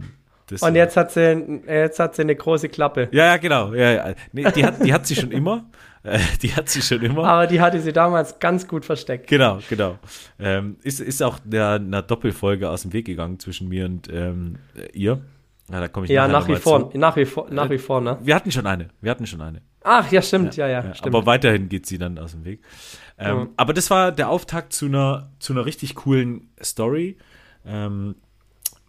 [0.47, 3.07] das Und war- jetzt hat sie, jetzt hat sie eine große Klappe.
[3.11, 3.73] Ja, ja, genau.
[3.73, 4.13] Ja, ja.
[4.31, 5.65] Nee, die, hat, die hat sie schon immer.
[6.05, 7.23] Äh, die hat sie schon immer.
[7.25, 9.27] Aber die hatte sie damals ganz gut versteckt.
[9.27, 9.97] Genau, genau.
[10.39, 14.57] Ähm, ist, ist auch der, einer Doppelfolge aus dem Weg gegangen zwischen mir und ähm,
[14.93, 15.21] ihr.
[15.71, 16.97] Ja, da komme ich Ja, nach wie vor, zu.
[16.97, 18.19] nach wie vor, nach wie vor, ne?
[18.21, 18.89] Wir hatten schon eine.
[19.01, 19.61] Wir hatten schon eine.
[19.83, 21.07] Ach, ja, stimmt, ja, ja, Ja, stimmt.
[21.15, 22.61] aber weiterhin geht sie dann aus dem Weg.
[23.17, 23.47] Ähm, Ja.
[23.57, 27.17] Aber das war der Auftakt zu einer, zu einer richtig coolen Story.
[27.65, 28.15] Ähm,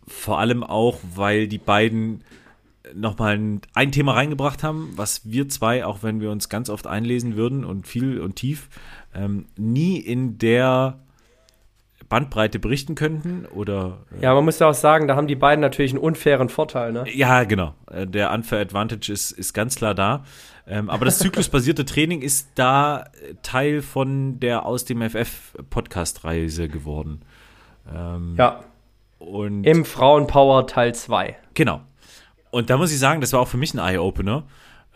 [0.07, 2.23] vor allem auch, weil die beiden
[2.95, 6.87] nochmal ein, ein Thema reingebracht haben, was wir zwei, auch wenn wir uns ganz oft
[6.87, 8.69] einlesen würden und viel und tief,
[9.15, 10.99] ähm, nie in der
[12.09, 15.93] Bandbreite berichten könnten oder ja, man muss ja auch sagen, da haben die beiden natürlich
[15.93, 17.05] einen unfairen Vorteil, ne?
[17.13, 17.75] ja, genau.
[17.91, 20.25] Äh, Der Unfair Advantage ist, ist ganz klar da.
[20.69, 26.69] Ähm, aber das zyklusbasierte Training ist da äh, Teil von der aus dem FF Podcast-Reise
[26.69, 27.23] geworden.
[27.93, 28.61] Ähm, Ja,
[29.19, 31.37] Und im Frauenpower Teil 2.
[31.55, 31.81] genau.
[32.57, 34.47] Und da muss ich sagen, das war auch für mich ein Eye-Opener,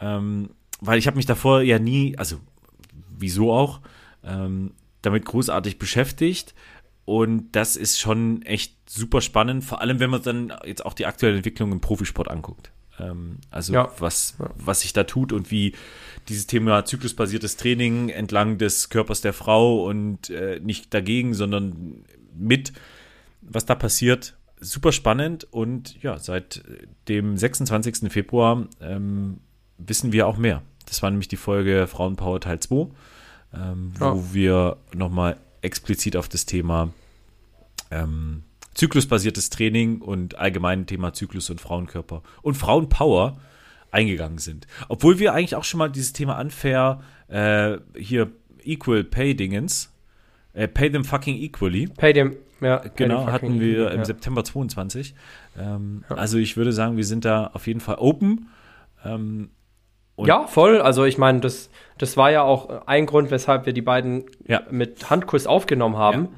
[0.00, 0.48] ähm,
[0.80, 2.36] weil ich habe mich davor ja nie, also
[3.18, 3.80] wieso auch,
[4.24, 6.54] ähm, damit großartig beschäftigt.
[7.04, 11.04] Und das ist schon echt super spannend, vor allem wenn man dann jetzt auch die
[11.04, 12.72] aktuelle Entwicklung im Profisport anguckt.
[12.98, 13.90] Ähm, also Ja.
[13.98, 15.74] was, was sich da tut und wie
[16.28, 22.72] dieses Thema zyklusbasiertes Training entlang des Körpers der Frau und äh, nicht dagegen, sondern mit,
[23.42, 25.46] was da passiert, super spannend.
[25.50, 26.62] Und ja, seit
[27.08, 28.12] dem 26.
[28.12, 29.38] Februar ähm,
[29.78, 30.62] wissen wir auch mehr.
[30.86, 32.88] Das war nämlich die Folge Frauenpower Teil 2,
[33.54, 34.34] ähm, wo Ja.
[34.34, 36.90] wir nochmal explizit auf das Thema
[37.90, 38.42] ähm,
[38.74, 43.38] zyklusbasiertes Training und allgemein Thema Zyklus und Frauenkörper und Frauenpower
[43.90, 44.66] eingegangen sind.
[44.88, 48.30] Obwohl wir eigentlich auch schon mal dieses Thema unfair äh, hier
[48.62, 49.92] Equal Pay Dingens,
[50.52, 54.04] äh, Pay them fucking equally, Pay dem, ja, pay genau, hatten wir im ja.
[54.04, 55.14] September 22.
[55.58, 56.16] Ähm, Ja.
[56.16, 58.48] Also ich würde sagen, wir sind da auf jeden Fall open.
[59.04, 59.50] Ähm,
[60.18, 60.80] Ja, voll.
[60.80, 64.62] Also ich meine, das, das war ja auch ein Grund, weshalb wir die beiden Ja.
[64.70, 66.28] mit Handkuss aufgenommen haben.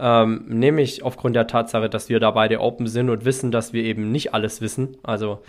[0.00, 3.82] Ähm, nämlich aufgrund der Tatsache, dass wir da beide open sind und wissen, dass wir
[3.82, 4.96] eben nicht alles wissen.
[5.02, 5.42] Also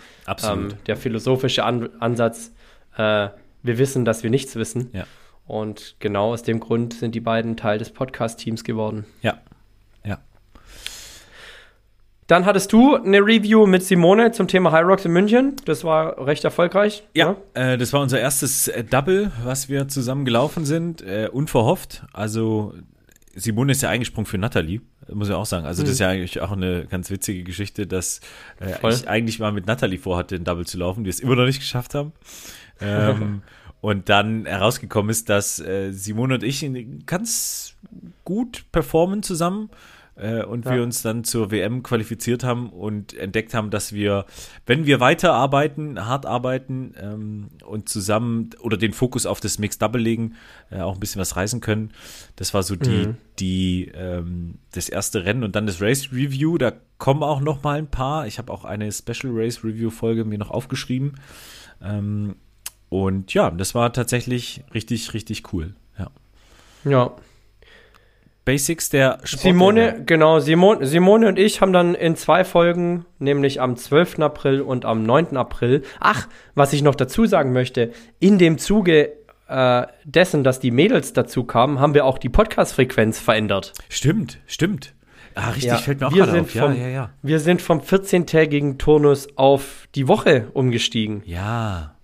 [0.44, 2.52] ähm, der philosophische An Ansatz,
[2.96, 3.28] äh,
[3.62, 4.90] wir wissen, dass wir nichts wissen.
[5.46, 9.04] Und genau aus dem Grund sind die beiden Teil des Podcast-Teams geworden.
[9.22, 9.34] ja.
[12.30, 15.56] Dann hattest du eine Review mit Simone zum Thema High Rocks in München.
[15.64, 17.02] Das war recht erfolgreich.
[17.12, 22.04] Ja, äh, das war unser erstes äh, Double, was wir zusammen gelaufen sind, äh, unverhofft.
[22.12, 22.72] Also
[23.34, 24.80] Simone ist ja eingesprungen für Natalie,
[25.12, 25.66] muss ich auch sagen.
[25.66, 28.20] Also das ist ja eigentlich auch eine ganz witzige Geschichte, dass
[28.60, 31.46] äh, ich eigentlich mal mit Natalie vorhatte, ein Double zu laufen, wir es immer noch
[31.46, 32.12] nicht geschafft haben.
[32.80, 33.42] Ähm,
[33.80, 36.64] und dann herausgekommen ist, dass äh, Simone und ich
[37.06, 37.74] ganz
[38.22, 39.68] gut performen zusammen
[40.20, 40.74] äh, und Ja.
[40.74, 44.26] wir uns dann zur WM qualifiziert haben und entdeckt haben, dass wir,
[44.66, 50.00] wenn wir weiterarbeiten, hart arbeiten ähm, und zusammen oder den Fokus auf das Mixed Double
[50.00, 50.34] legen,
[50.70, 51.92] äh, auch ein bisschen was reißen können.
[52.36, 53.16] Das war so die, Mhm.
[53.38, 56.58] die ähm, das erste Rennen und dann das Race Review.
[56.58, 58.26] Da kommen auch noch mal ein paar.
[58.26, 61.14] Ich habe auch eine Special Race Review Folge mir noch aufgeschrieben.
[61.82, 62.36] Ähm,
[62.88, 65.74] und ja, das war tatsächlich richtig, richtig cool.
[65.98, 66.10] Ja.
[66.84, 67.12] Ja.
[68.50, 73.60] Basics der Sport Simone, genau, Simone, Simone und ich haben dann in zwei Folgen, nämlich
[73.60, 74.18] am 12.
[74.20, 75.36] April und am 9.
[75.36, 79.12] April, ach, was ich noch dazu sagen möchte, in dem Zuge
[79.48, 83.72] äh, dessen, dass die Mädels dazu kamen, haben wir auch die Podcast-Frequenz verändert.
[83.88, 84.94] Stimmt, stimmt.
[85.36, 86.54] Ah, richtig, Ja, fällt mir auch wir gerade sind auf.
[86.54, 87.10] Ja, vom- ja, ja.
[87.22, 91.22] Wir sind vom 14-tägigen Turnus auf die Woche umgestiegen.
[91.24, 91.94] Ja,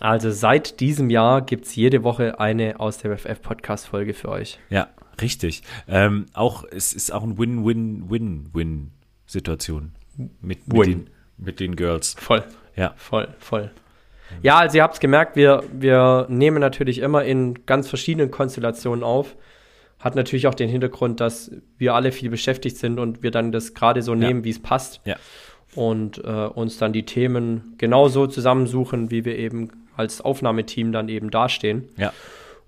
[0.00, 4.58] Also seit diesem Jahr gibt es jede Woche eine aus der FF-Podcast-Folge für euch.
[4.70, 4.86] ja,
[5.20, 5.62] richtig.
[5.88, 10.90] Ähm, auch, es ist auch ein Win-Win-Win-Win-Situation mit, mit, Win.
[10.90, 12.14] den, mit den Girls.
[12.18, 12.44] Voll.
[12.76, 13.70] Ja, Voll, voll.
[14.40, 19.04] Ja, also ihr habt es gemerkt, wir, wir nehmen natürlich immer in ganz verschiedenen Konstellationen
[19.04, 19.36] auf.
[19.98, 23.74] Hat natürlich auch den Hintergrund, dass wir alle viel beschäftigt sind und wir dann das
[23.74, 25.00] gerade so nehmen, wie es passt.
[25.04, 25.16] Ja.
[25.74, 31.30] Und äh, uns dann die Themen genauso zusammensuchen, wie wir eben als Aufnahmeteam dann eben
[31.30, 31.88] dastehen.
[31.96, 32.12] ja.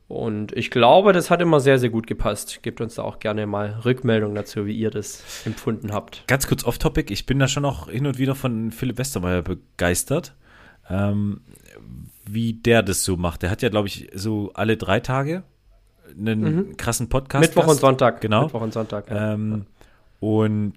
[0.06, 2.62] Und ich glaube, das hat immer sehr, sehr gut gepasst.
[2.62, 6.24] Gebt uns da auch gerne mal Rückmeldung dazu, wie ihr das empfunden habt.
[6.26, 10.34] Ganz kurz off-topic, ich bin da schon auch hin und wieder von Philipp Westermeier begeistert,
[10.90, 11.40] ähm,
[12.26, 13.42] wie der das so macht.
[13.42, 15.42] Der hat ja, glaube ich, so alle drei Tage
[16.18, 17.42] einen krassen Podcast.
[17.42, 17.48] Mhm.
[17.48, 18.20] Mittwoch und Sonntag.
[18.20, 18.44] Genau.
[18.44, 19.10] Mittwoch und Sonntag.
[19.10, 19.32] Ja.
[19.32, 19.66] Ähm,
[20.20, 20.74] und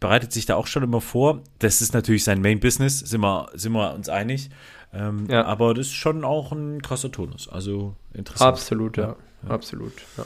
[0.00, 1.42] bereitet sich da auch schon immer vor.
[1.58, 4.48] Das ist natürlich sein Main Business, sind wir, sind wir uns einig.
[4.92, 5.44] Ähm, Ja.
[5.44, 7.48] Aber das ist schon auch ein krasser Tonus.
[7.48, 8.48] Also interessant.
[8.52, 9.16] Absolut, ja.
[9.48, 9.92] Absolut.
[10.16, 10.24] Ja.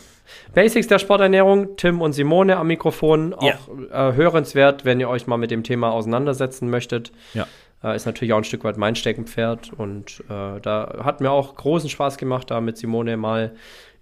[0.54, 3.34] Basics der Sporternährung, Tim und Simone am Mikrofon.
[3.34, 7.12] Auch äh, hörenswert, wenn ihr euch mal mit dem Thema auseinandersetzen möchtet.
[7.34, 7.46] Ja.
[7.82, 9.72] Äh, ist natürlich auch ein Stück weit mein Steckenpferd.
[9.74, 13.54] Und äh, da hat mir auch großen Spaß gemacht, da mit Simone mal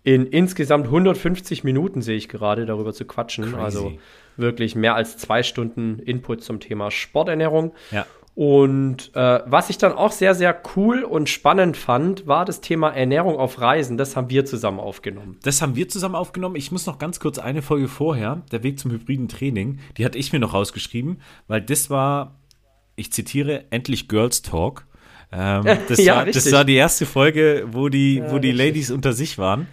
[0.05, 3.44] in insgesamt 150 Minuten, sehe ich gerade, darüber zu quatschen.
[3.53, 3.61] Crazy.
[3.61, 3.92] Also
[4.37, 7.72] wirklich mehr als zwei Stunden Input zum Thema Sporternährung.
[7.90, 8.07] Ja.
[8.35, 12.88] Und äh, was ich dann auch sehr, sehr cool und spannend fand, war das Thema
[12.90, 13.99] Ernährung auf Reisen.
[13.99, 15.37] Das haben wir zusammen aufgenommen.
[15.42, 16.57] Das haben wir zusammen aufgenommen.
[16.57, 20.16] Ich muss noch ganz kurz eine Folge vorher, der Weg zum hybriden Training, die hatte
[20.16, 22.38] ich mir noch rausgeschrieben, weil das war,
[22.97, 24.87] ich zitiere, endlich Girls Talk.
[25.31, 28.66] Ähm, das, Ja, war, das war die erste Folge, wo die, wo die richtig.
[28.66, 29.66] Ladies unter sich waren.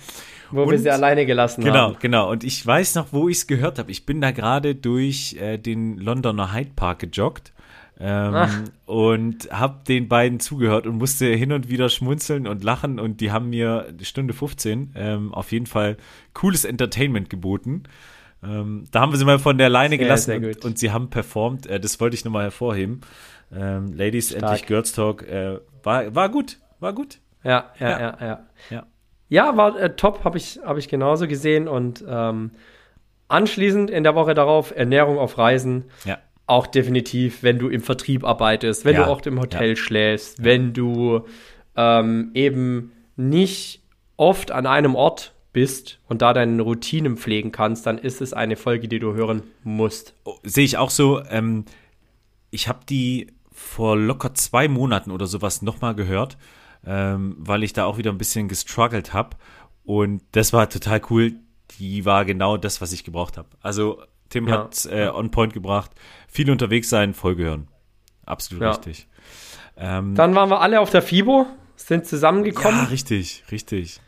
[0.51, 1.97] Wo wir Und- sie alleine gelassen Genau, haben.
[2.01, 2.29] genau.
[2.29, 3.89] Und ich weiß noch, wo ich es gehört habe.
[3.91, 7.53] Ich bin da gerade durch äh, den Londoner Hyde Park gejoggt.
[8.01, 8.61] Ähm, Ach.
[8.85, 13.31] und habe den beiden zugehört und musste hin und wieder schmunzeln und lachen und die
[13.31, 15.97] haben mir Stunde 15 ähm, auf jeden Fall
[16.33, 17.83] cooles Entertainment geboten.
[18.41, 20.91] Ähm, da haben wir sie mal von der Leine Sehr, gelassen sehr und, und sie
[20.91, 21.67] haben performt.
[21.67, 23.01] Äh, das wollte ich nochmal hervorheben.
[23.53, 24.43] Ähm, Ladies, Stark.
[24.43, 25.27] endlich Girls Talk.
[25.27, 27.19] Äh, war, war gut, war gut.
[27.43, 27.99] Ja, ja, Ja.
[27.99, 28.39] ja, ja.
[28.69, 28.85] Ja.
[29.31, 31.67] Ja, war äh, top, habe ich, hab ich genauso gesehen.
[31.67, 32.51] Und ähm,
[33.27, 35.85] anschließend in der Woche darauf Ernährung auf Reisen.
[36.05, 36.17] Ja.
[36.49, 40.73] Auch definitiv, wenn du im Vertrieb arbeitest, wenn Ja, du auch im Hotel schläfst, wenn
[40.73, 41.25] du
[41.75, 43.81] ähm, eben nicht
[44.17, 48.55] oft an einem Ort bist und da deine Routinen pflegen kannst, dann ist es eine
[48.55, 50.13] Folge, die du hören musst.
[50.25, 51.21] Oh, Sehe ich auch so.
[51.29, 51.65] Ähm,
[52.51, 56.37] ich habe die vor locker zwei Monaten oder sowas nochmal gehört,
[56.85, 59.37] ähm, weil ich da auch wieder ein bisschen gestruggelt habe.
[59.83, 61.33] Und das war total cool.
[61.79, 63.49] Die war genau das, was ich gebraucht habe.
[63.61, 64.53] Also Tim Ja.
[64.53, 65.91] hat äh, on point gebracht.
[66.31, 67.67] Viel unterwegs sein, Folge hören.
[68.25, 68.69] Absolut Ja.
[68.71, 69.07] richtig.
[69.77, 72.79] Ähm, Dann waren wir alle auf der FIBO, sind zusammengekommen.
[72.79, 73.99] ja, richtig, richtig.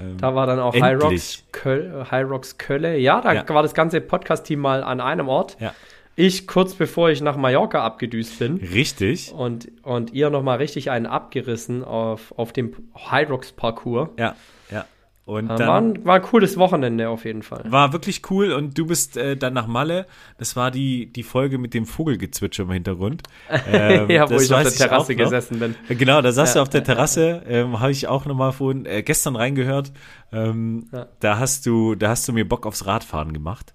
[0.00, 1.02] Ähm, Da war dann auch High.
[1.02, 2.96] Rocks, Köl, High Rocks Kölle.
[2.98, 3.48] Ja, da Ja.
[3.48, 5.56] war das ganze Podcast-Team mal an einem Ort.
[5.60, 5.74] ja,
[6.16, 8.56] Ich kurz bevor ich nach Mallorca abgedüst bin.
[8.56, 9.32] richtig.
[9.32, 12.74] Und, und ihr nochmal richtig einen abgerissen auf, auf dem
[13.10, 14.10] High Rocks Parcours.
[14.18, 14.34] Ja,
[14.70, 14.84] ja.
[15.32, 17.62] Und Äh, dann war, ein, war ein cooles Wochenende auf jeden Fall.
[17.68, 20.06] War wirklich cool und du bist äh, dann nach Malle.
[20.38, 23.22] Das war die, die Folge mit dem Vogelgezwitscher im Hintergrund.
[23.72, 25.74] Ähm, ja, wo ich auf der Terrasse gesessen bin.
[25.88, 29.02] Genau, da saß Ja, du auf der Terrasse, ähm, habe ich auch nochmal vorhin äh,
[29.02, 29.92] gestern reingehört.
[30.32, 31.06] Ähm, Ja.
[31.20, 33.74] Da hast du, da hast du mir Bock aufs Radfahren gemacht.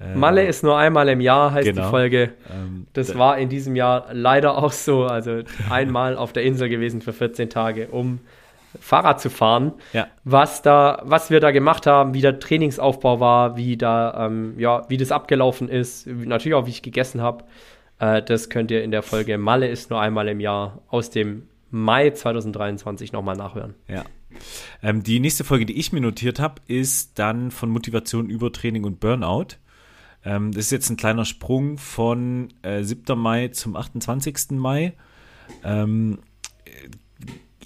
[0.00, 1.82] Äh, Malle ist nur einmal im Jahr, heißt Genau.
[1.84, 2.30] die Folge.
[2.52, 5.04] ähm, Das da- war in diesem Jahr leider auch so.
[5.04, 8.20] Also einmal auf der Insel gewesen für 14 Tage, um
[8.80, 9.72] Fahrrad zu fahren.
[9.92, 10.08] Ja.
[10.24, 14.84] Was da, was wir da gemacht haben, wie der Trainingsaufbau war, wie da, ähm, ja,
[14.88, 17.44] wie das abgelaufen ist, natürlich auch, wie ich gegessen habe.
[17.98, 21.48] Äh, das könnt ihr in der Folge Malle ist nur einmal im Jahr aus dem
[21.70, 23.74] Mai 2023 nochmal nachhören.
[23.88, 24.04] Ja.
[24.82, 29.00] Ähm, die nächste Folge, die ich mir notiert habe, ist dann von Motivation, Übertraining und
[29.00, 29.56] Burnout.
[30.24, 33.18] Ähm, das ist jetzt ein kleiner Sprung von äh, 7.
[33.18, 34.52] Mai zum 28.
[34.52, 34.94] Mai.
[35.62, 36.18] Ähm,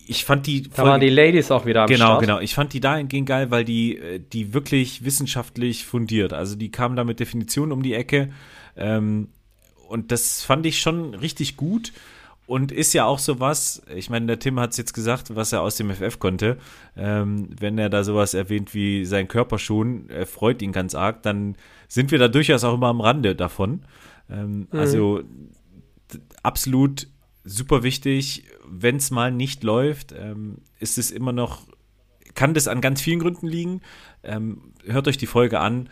[0.09, 2.21] ich fand die Da waren die Ladies auch wieder am Genau, Start.
[2.23, 2.40] genau.
[2.40, 6.33] Ich fand die dahingehend geil, weil die, äh, die wirklich wissenschaftlich fundiert.
[6.33, 8.31] Also die kamen da mit Definitionen um die Ecke.
[8.77, 9.29] Ähm,
[9.88, 11.92] und das fand ich schon richtig gut.
[12.47, 15.61] Und ist ja auch sowas, ich meine, der Tim hat es jetzt gesagt, was er
[15.61, 16.57] aus dem FF konnte.
[16.97, 21.23] Ähm, wenn er da sowas erwähnt wie sein Körper schon, er freut ihn ganz arg,
[21.23, 21.57] dann
[21.88, 23.83] sind wir da durchaus auch immer am Rande davon.
[24.31, 27.09] Ähm, Also d- absolut
[27.44, 28.44] super wichtig.
[28.70, 31.66] Wenn es mal nicht läuft, ähm, ist es immer noch,
[32.35, 33.81] kann das an ganz vielen Gründen liegen.
[34.22, 35.88] Ähm, hört euch die Folge an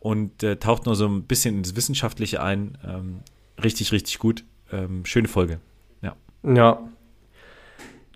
[0.00, 2.78] und äh, taucht nur so ein bisschen ins Wissenschaftliche ein.
[2.86, 3.20] Ähm,
[3.62, 4.44] richtig, richtig gut.
[4.70, 5.60] Ähm, schöne Folge.
[6.02, 6.14] Ja.
[6.44, 6.80] Ja.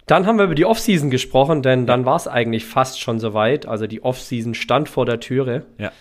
[0.06, 3.66] Dann haben wir über die Offseason gesprochen, denn dann war es eigentlich fast schon soweit.
[3.66, 5.64] Also die Offseason stand vor der Türe.
[5.78, 5.92] Ja.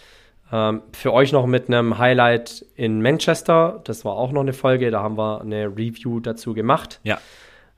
[0.51, 3.79] Ähm, für euch noch mit einem Highlight in Manchester.
[3.85, 4.91] Das war auch noch eine Folge.
[4.91, 7.19] Da haben wir eine Review dazu gemacht, Ja.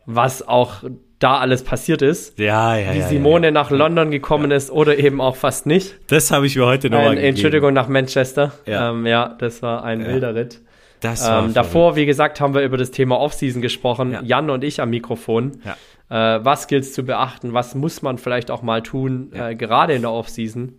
[0.05, 0.83] Was auch
[1.19, 2.37] da alles passiert ist.
[2.37, 3.51] Ja, ja, Wie ja, Simone ja.
[3.51, 5.95] nach London gekommen ist oder eben auch fast nicht.
[6.07, 8.51] Das habe ich mir heute nochmal Äh, Entschuldigung, nach Manchester.
[8.65, 8.89] Ja.
[8.89, 10.61] Ähm, ja, das war ein wilder Ritt.
[10.99, 14.11] Das war Ähm, davor, wie gesagt, haben wir über das Thema Offseason gesprochen.
[14.11, 14.21] Ja.
[14.21, 15.61] Jan und ich am Mikrofon.
[16.09, 16.35] Ja.
[16.37, 17.53] Äh, was gilt es zu beachten?
[17.53, 19.49] Was muss man vielleicht auch mal tun, Ja.
[19.49, 20.73] äh, gerade in der Offseason?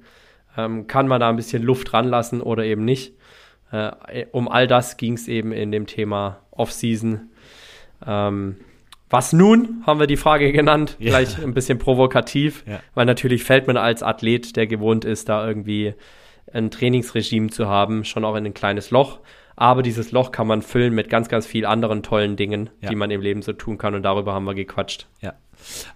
[0.59, 3.15] Ähm, kann man da ein bisschen Luft ranlassen oder eben nicht?
[3.73, 7.31] Äh, um all das ging es eben in dem Thema Offseason.
[8.07, 8.57] Ähm,
[9.11, 11.11] was nun, haben wir die Frage genannt, Ja.
[11.11, 12.81] gleich ein bisschen provokativ, Ja.
[12.95, 15.95] weil natürlich fällt man als Athlet, der gewohnt ist, da irgendwie
[16.53, 19.21] ein Trainingsregime zu haben, schon auch in ein kleines Loch.
[19.57, 22.89] Aber dieses Loch kann man füllen mit ganz, ganz vielen anderen tollen Dingen, Ja.
[22.91, 23.95] die man im Leben so tun kann.
[23.95, 25.07] Und darüber haben wir gequatscht.
[25.21, 25.35] Ja.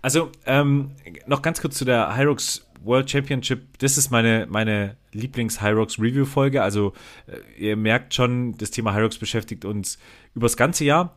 [0.01, 0.93] Also, ähm,
[1.27, 3.63] noch ganz kurz zu der Hyrox World Championship.
[3.79, 6.63] Das ist meine, meine Lieblings-Hyrox-Review-Folge.
[6.63, 6.93] Also,
[7.27, 9.99] äh, ihr merkt schon, das Thema Hyrox beschäftigt uns
[10.35, 11.17] übers ganze Jahr.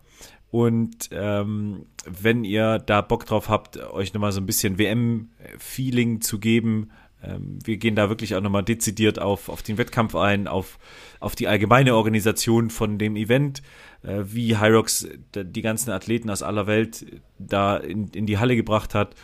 [0.52, 6.40] Und ähm, wenn ihr da Bock drauf habt, euch nochmal so ein bisschen WM-Feeling zu
[6.40, 6.92] geben,
[7.24, 10.78] ähm, wir gehen da wirklich auch nochmal dezidiert auf, auf den Wettkampf ein, auf,
[11.22, 13.62] auf die allgemeine Organisation von dem Event,
[14.04, 17.06] äh, wie Hyrox die ganzen Athleten aus aller Welt
[17.38, 19.16] da in, in die Halle gebracht hat.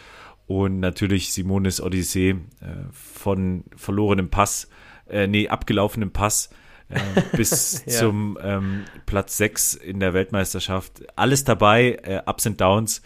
[0.45, 2.35] Und natürlich Simones Odyssee äh,
[2.93, 4.69] von verlorenem Pass,
[5.09, 6.49] äh, nee, abgelaufenem Pass
[6.89, 6.99] äh,
[7.35, 7.91] bis Ja.
[7.93, 11.03] zum ähm, Platz 6 in der Weltmeisterschaft.
[11.15, 13.01] Alles dabei, äh, Ups and Downs.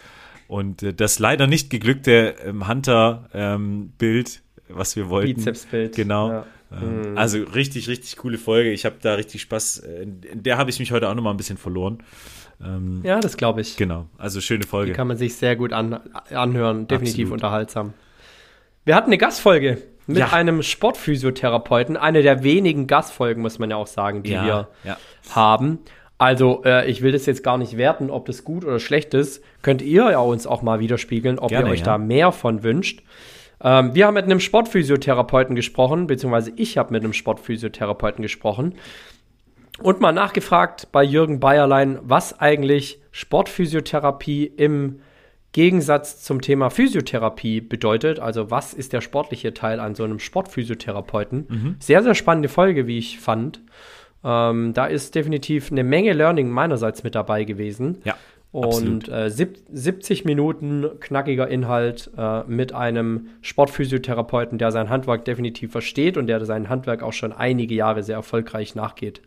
[0.47, 5.35] Und äh, das leider nicht geglückte ähm, Hunter-Bild, was wir wollten.
[5.35, 5.95] Bizepsbild.
[5.95, 6.29] Genau.
[6.31, 6.45] Ja.
[6.71, 8.71] Ähm, Also richtig, richtig coole Folge.
[8.71, 9.79] Ich habe da richtig Spaß.
[9.79, 11.99] äh, In der habe ich mich heute auch noch mal ein bisschen verloren.
[12.63, 13.75] Ähm, ja, das glaube ich.
[13.77, 14.93] Genau, also schöne Die Folge.
[14.93, 16.87] kann man sich sehr gut an, anhören.
[16.87, 17.33] Definitiv Absolut.
[17.33, 17.93] unterhaltsam.
[18.85, 20.33] Wir hatten eine Gastfolge mit Ja.
[20.33, 21.97] einem Sportphysiotherapeuten.
[21.97, 24.97] Eine der wenigen Gastfolgen, muss man ja auch sagen, die ja, wir ja.
[25.33, 25.79] haben.
[26.17, 29.43] Also, äh, ich will das jetzt gar nicht werten, ob das gut oder schlecht ist.
[29.61, 33.01] Könnt ihr ja uns auch mal widerspiegeln, ob Gerne, ihr euch da mehr von wünscht.
[33.63, 38.75] Ähm, wir haben mit einem Sportphysiotherapeuten gesprochen, beziehungsweise ich habe mit einem Sportphysiotherapeuten gesprochen
[39.81, 44.99] und mal nachgefragt bei Jürgen Bayerlein, was eigentlich Sportphysiotherapie im
[45.53, 48.19] Gegensatz zum Thema Physiotherapie bedeutet.
[48.19, 51.47] Also was ist der sportliche Teil an so einem Sportphysiotherapeuten?
[51.79, 53.61] Sehr, sehr spannende Folge, wie ich fand.
[54.23, 57.97] Ähm, da ist definitiv eine Menge Learning meinerseits mit dabei gewesen.
[58.03, 58.15] Ja.
[58.51, 65.71] Und äh, sieb 70 Minuten knackiger Inhalt äh, mit einem Sportphysiotherapeuten, der sein Handwerk definitiv
[65.71, 69.21] versteht und der sein Handwerk auch schon einige Jahre sehr erfolgreich nachgeht.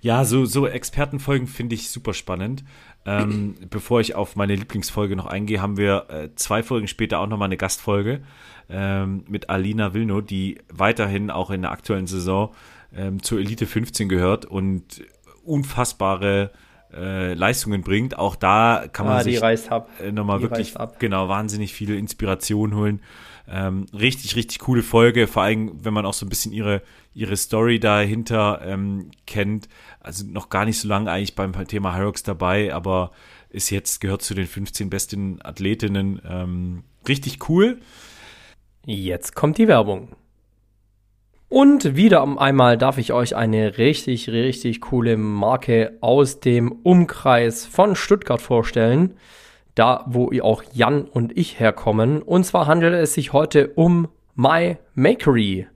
[0.00, 2.64] Ja, so, so Expertenfolgen finde ich super spannend.
[3.08, 7.26] Ähm, bevor ich auf meine Lieblingsfolge noch eingehe, haben wir äh, zwei Folgen später auch
[7.26, 8.20] nochmal eine Gastfolge
[8.68, 12.54] ähm, mit Alina Wilno, die weiterhin auch in der aktuellen Saison
[12.94, 15.02] ähm, zur Elite 15 gehört und
[15.44, 16.50] unfassbare
[16.92, 18.18] äh, Leistungen bringt.
[18.18, 23.00] Auch da kann man Ah, sich äh, nochmal wirklich genau wahnsinnig viel Inspiration holen.
[23.50, 26.82] Ähm, richtig, richtig coole Folge, vor allem, wenn man auch so ein bisschen ihre,
[27.14, 29.68] ihre Story dahinter ähm, kennt.
[30.00, 33.12] Also noch gar nicht so lange eigentlich beim Thema Hyrox dabei, aber
[33.50, 36.20] ist jetzt, gehört zu den 15 besten Athletinnen.
[36.28, 37.80] Ähm, richtig cool.
[38.84, 40.16] Jetzt kommt die Werbung.
[41.48, 47.96] Und wieder einmal darf ich euch eine richtig, richtig coole Marke aus dem Umkreis von
[47.96, 49.14] Stuttgart vorstellen.
[49.78, 52.20] Da, wo auch Jan und ich herkommen.
[52.20, 55.68] Und zwar handelt es sich heute um My Makery.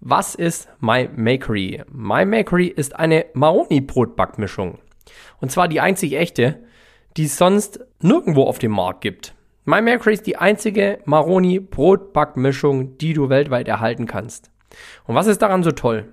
[0.00, 1.82] Was ist My Makery?
[1.90, 4.80] My Makery ist eine Maroni-Brotbackmischung.
[5.40, 6.60] Und zwar die einzig echte,
[7.16, 9.34] die es sonst nirgendwo auf dem Markt gibt.
[9.64, 14.50] My Makery ist die einzige Maroni-Brotbackmischung, die du weltweit erhalten kannst.
[15.06, 16.12] Und was ist daran so toll?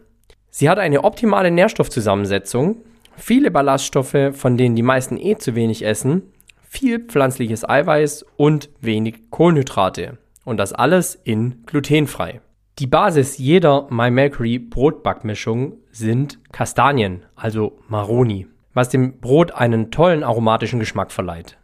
[0.52, 2.78] Sie hat eine optimale Nährstoffzusammensetzung,
[3.18, 6.32] viele Ballaststoffe, von denen die meisten eh zu wenig essen,
[6.76, 10.18] viel pflanzliches Eiweiß und wenig Kohlenhydrate.
[10.44, 12.42] Und das alles in glutenfrei.
[12.80, 20.80] Die Basis jeder My Brotbackmischung sind Kastanien, also Maroni, was dem Brot einen tollen aromatischen
[20.80, 21.58] Geschmack verleiht.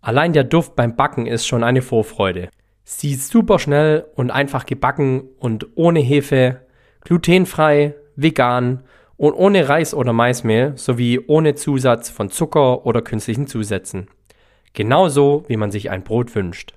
[0.00, 2.50] Allein der Duft beim Backen ist schon eine Vorfreude.
[2.84, 6.60] Sie ist super schnell und einfach gebacken und ohne Hefe,
[7.00, 8.84] glutenfrei, vegan
[9.16, 14.08] und ohne Reis oder Maismehl sowie ohne Zusatz von Zucker oder künstlichen Zusätzen.
[14.72, 16.74] Genauso wie man sich ein Brot wünscht.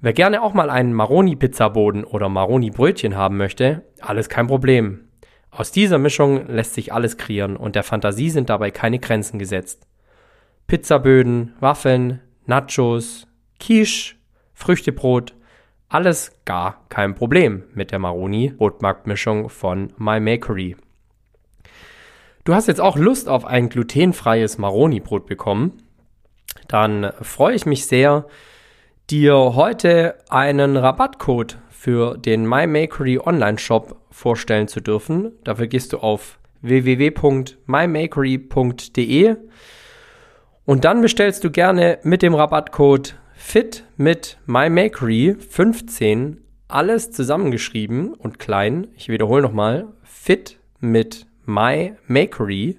[0.00, 5.08] Wer gerne auch mal einen Maroni-Pizzaboden oder Maroni-Brötchen haben möchte, alles kein Problem.
[5.50, 9.86] Aus dieser Mischung lässt sich alles kreieren und der Fantasie sind dabei keine Grenzen gesetzt.
[10.66, 13.26] Pizzaböden, Waffeln, Nachos,
[13.60, 14.16] Quiche,
[14.52, 15.34] Früchtebrot,
[15.88, 20.76] alles gar kein Problem mit der Maroni Brotmarktmischung von My Makery.
[22.44, 25.83] Du hast jetzt auch Lust auf ein glutenfreies Maroni Brot bekommen?
[26.68, 28.26] Dann freue ich mich sehr,
[29.10, 35.32] dir heute einen Rabattcode für den My Makery Online Shop vorstellen zu dürfen.
[35.44, 39.36] Dafür gehst du auf www.mymakery.de
[40.64, 48.38] und dann bestellst du gerne mit dem Rabattcode FIT mit MyMakery 15 alles zusammengeschrieben und
[48.38, 48.86] klein.
[48.96, 49.88] Ich wiederhole nochmal.
[50.02, 52.78] FIT mit MyMakery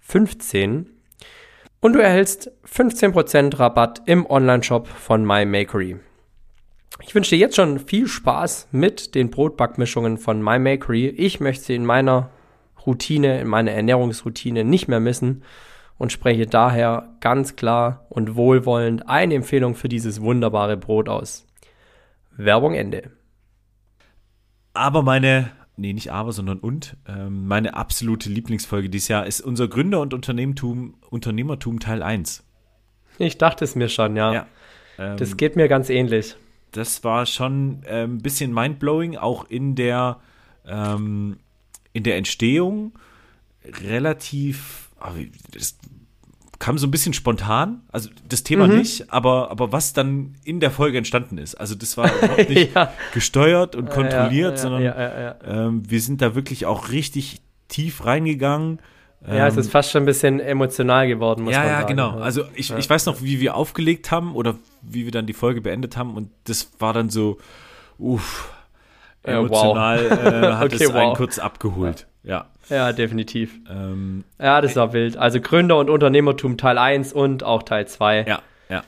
[0.00, 0.99] 15
[1.80, 5.96] und du erhältst 15% Rabatt im Onlineshop von MyMakery.
[7.02, 11.08] Ich wünsche dir jetzt schon viel Spaß mit den Brotbackmischungen von MyMakery.
[11.08, 12.30] Ich möchte sie in meiner
[12.86, 15.42] Routine, in meiner Ernährungsroutine nicht mehr missen
[15.96, 21.46] und spreche daher ganz klar und wohlwollend eine Empfehlung für dieses wunderbare Brot aus.
[22.30, 23.10] Werbung Ende.
[24.72, 25.50] Aber meine,
[25.80, 30.14] nee, nicht aber, sondern und, ähm, meine absolute Lieblingsfolge dieses Jahr ist unser Gründer- und
[30.14, 32.44] Unternehmertum, Unternehmertum Teil 1.
[33.18, 34.32] Ich dachte es mir schon, ja.
[34.32, 34.46] ja
[34.98, 36.36] ähm, das geht mir ganz ähnlich.
[36.72, 40.20] Das war schon äh, ein bisschen mindblowing, auch in der,
[40.66, 41.38] ähm,
[41.92, 42.92] in der Entstehung
[43.64, 45.12] relativ, ah,
[45.52, 45.78] das
[46.60, 48.76] kam so ein bisschen spontan, also das Thema mhm.
[48.76, 51.54] nicht, aber, aber was dann in der Folge entstanden ist.
[51.54, 52.92] Also das war überhaupt nicht ja.
[53.12, 58.78] gesteuert und kontrolliert, ja, ja, sondern ähm, wir sind da wirklich auch richtig tief reingegangen.
[59.26, 61.80] Ja, es ist ähm, fast schon ein bisschen emotional geworden, muss ja, man sagen.
[61.80, 62.18] Ja, genau.
[62.20, 65.62] Also ich, ich weiß noch, wie wir aufgelegt haben oder wie wir dann die Folge
[65.62, 67.38] beendet haben und das war dann so,
[67.98, 68.52] uff,
[69.22, 70.18] emotional wow.
[70.18, 71.16] äh, hat okay, es einen wow.
[71.16, 72.06] kurz abgeholt.
[72.22, 72.46] Ja.
[72.70, 73.58] Ja, definitiv.
[73.68, 75.16] Ähm, ja, das war wild.
[75.16, 78.24] Also Gründer und Unternehmertum Teil 1 und auch Teil 2.
[78.26, 78.84] Ja, ja.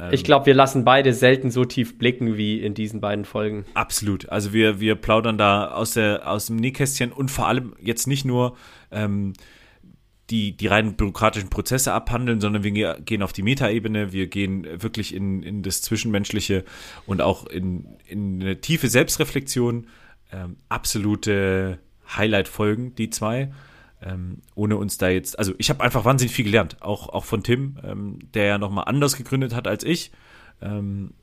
[0.00, 3.64] Ähm, ich glaube, wir lassen beide selten so tief blicken wie in diesen beiden Folgen.
[3.74, 4.28] Absolut.
[4.30, 8.24] Also wir, wir plaudern da aus, der, aus dem Nähkästchen und vor allem jetzt nicht
[8.24, 8.56] nur
[8.90, 9.34] ähm,
[10.30, 15.14] die, die rein bürokratischen Prozesse abhandeln, sondern wir gehen auf die Metaebene, wir gehen wirklich
[15.14, 16.64] in, in das Zwischenmenschliche
[17.06, 19.86] und auch in, in eine tiefe Selbstreflexion.
[20.32, 21.78] Ähm, absolute
[22.16, 23.52] Highlight-Folgen, die zwei.
[24.04, 27.44] Ähm, ohne uns da jetzt, also ich habe einfach wahnsinnig viel gelernt, auch, auch von
[27.44, 30.10] Tim, ähm, der ja nochmal anders gegründet hat als ich.
[30.60, 31.14] Ähm,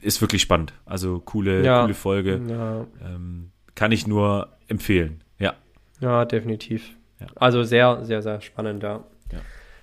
[0.00, 0.72] ist wirklich spannend.
[0.86, 1.82] Also coole, ja.
[1.82, 2.40] coole Folge.
[2.48, 2.86] Ja.
[3.04, 5.24] Ähm, kann ich nur empfehlen.
[5.38, 5.54] Ja.
[6.00, 6.90] Ja, definitiv.
[7.18, 7.26] Ja.
[7.34, 9.04] Also sehr, sehr, sehr spannend, ja.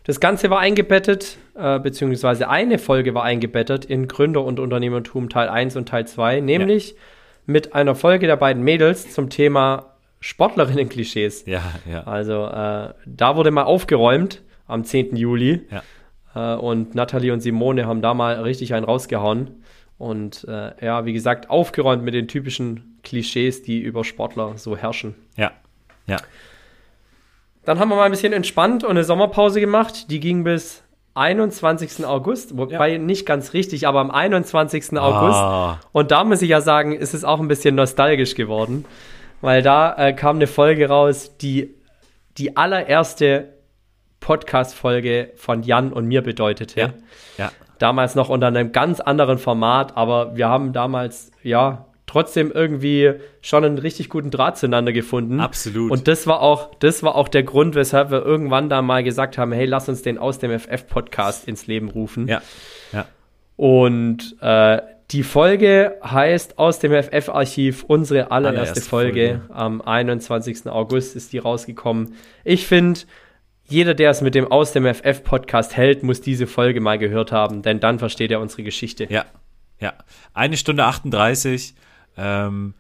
[0.08, 5.50] Das Ganze war eingebettet, äh, beziehungsweise eine Folge war eingebettet in Gründer und Unternehmertum Teil
[5.50, 6.96] 1 und Teil 2, nämlich
[7.46, 11.46] mit einer Folge der beiden Mädels zum Thema Sportlerinnen-Klischees.
[11.46, 12.04] Ja, ja.
[12.04, 15.16] Also äh, da wurde mal aufgeräumt am 10.
[15.16, 15.68] Juli.
[15.70, 16.54] Ja.
[16.56, 19.64] Äh, und Nathalie und Simone haben da mal richtig einen rausgehauen.
[19.98, 25.16] Und äh, ja, wie gesagt, aufgeräumt mit den typischen Klischees, die über Sportler so herrschen.
[25.36, 25.52] Ja,
[26.06, 26.18] ja.
[27.66, 30.10] Dann haben wir mal ein bisschen entspannt und eine Sommerpause gemacht.
[30.10, 30.84] Die ging bis
[31.16, 32.06] 21.
[32.06, 32.98] August, wobei ja.
[33.00, 34.94] nicht ganz richtig, aber am 21.
[34.94, 35.00] Ah.
[35.00, 35.88] August.
[35.92, 38.86] Und da muss ich ja sagen, ist es auch ein bisschen nostalgisch geworden
[39.42, 41.76] weil da äh, kam eine Folge raus, die
[42.38, 43.54] die allererste
[44.20, 46.80] Podcast-Folge von Jan und mir bedeutete.
[46.80, 46.94] Ja.
[47.38, 47.52] ja.
[47.80, 53.64] Damals noch unter einem ganz anderen Format, aber wir haben damals, ja, trotzdem irgendwie schon
[53.64, 55.40] einen richtig guten Draht zueinander gefunden.
[55.40, 55.92] Absolut.
[55.92, 59.38] Und das war auch, das war auch der Grund, weshalb wir irgendwann da mal gesagt
[59.38, 62.28] haben, hey, lass uns den aus dem FF-Podcast ins Leben rufen.
[62.28, 62.42] Ja.
[62.94, 63.06] Ja.
[63.58, 64.80] Und äh,
[65.12, 69.42] die Folge heißt aus dem FF-Archiv, unsere allererste, allererste Folge.
[69.48, 69.54] Folge.
[69.54, 70.68] Am 21.
[70.68, 72.16] August ist die rausgekommen.
[72.44, 73.00] Ich finde,
[73.70, 77.62] jeder, der es mit dem Aus dem FF-Podcast hält, muss diese Folge mal gehört haben,
[77.62, 79.08] denn dann versteht er unsere Geschichte.
[79.10, 79.26] Ja,
[79.80, 79.94] ja.
[80.34, 81.74] Eine Stunde 38.
[82.18, 82.74] Ähm,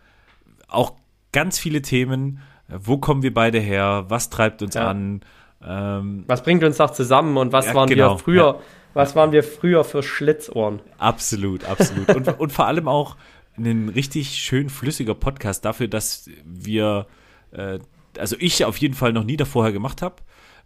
[0.68, 0.94] auch
[1.32, 2.42] ganz viele Themen.
[2.68, 4.06] Wo kommen wir beide her?
[4.10, 4.90] Was treibt uns ja.
[4.90, 5.22] an?
[5.66, 8.56] Ähm, was bringt uns auch zusammen und was ja, waren genau, wir früher?
[8.56, 8.60] Ja
[8.98, 10.80] was waren wir früher für Schlitzohren?
[10.98, 12.10] Absolut, absolut.
[12.16, 13.16] und, und vor allem auch
[13.56, 17.06] ein richtig schön flüssiger Podcast dafür, dass wir,
[17.52, 17.80] äh,
[18.18, 20.16] also ich auf jeden Fall noch nie davor gemacht habe.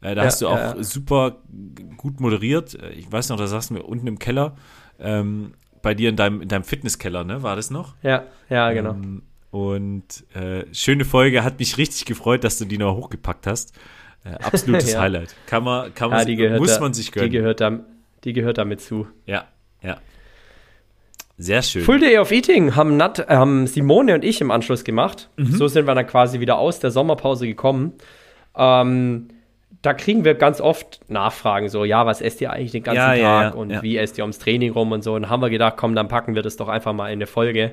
[0.01, 0.81] Äh, da ja, hast du auch ja.
[0.81, 1.37] super
[1.97, 2.77] gut moderiert.
[2.95, 4.55] Ich weiß noch, da saßen wir unten im Keller,
[4.97, 7.43] ähm, bei dir in deinem, in deinem Fitnesskeller, ne?
[7.43, 7.95] War das noch?
[8.01, 8.91] Ja, ja, genau.
[8.91, 13.73] Ähm, und äh, schöne Folge, hat mich richtig gefreut, dass du die noch hochgepackt hast.
[14.23, 15.01] Äh, absolutes ja.
[15.01, 15.35] Highlight.
[15.47, 17.29] Kann man, kann man, ja, muss da, man sich gönnen.
[17.29, 17.81] Die gehört da,
[18.23, 19.07] die gehört damit zu.
[19.25, 19.47] Ja,
[19.81, 19.97] ja.
[21.37, 21.81] Sehr schön.
[21.81, 25.29] Full Day of Eating haben, Nat, haben Simone und ich im Anschluss gemacht.
[25.37, 25.47] Mhm.
[25.47, 27.93] So sind wir dann quasi wieder aus der Sommerpause gekommen.
[28.55, 29.29] Ähm,
[29.81, 33.07] da kriegen wir ganz oft Nachfragen, so, ja, was esst ihr eigentlich den ganzen ja,
[33.07, 35.15] Tag ja, ja, und wie esst ihr ums Training rum und so.
[35.15, 37.71] Und haben wir gedacht, komm, dann packen wir das doch einfach mal in eine Folge.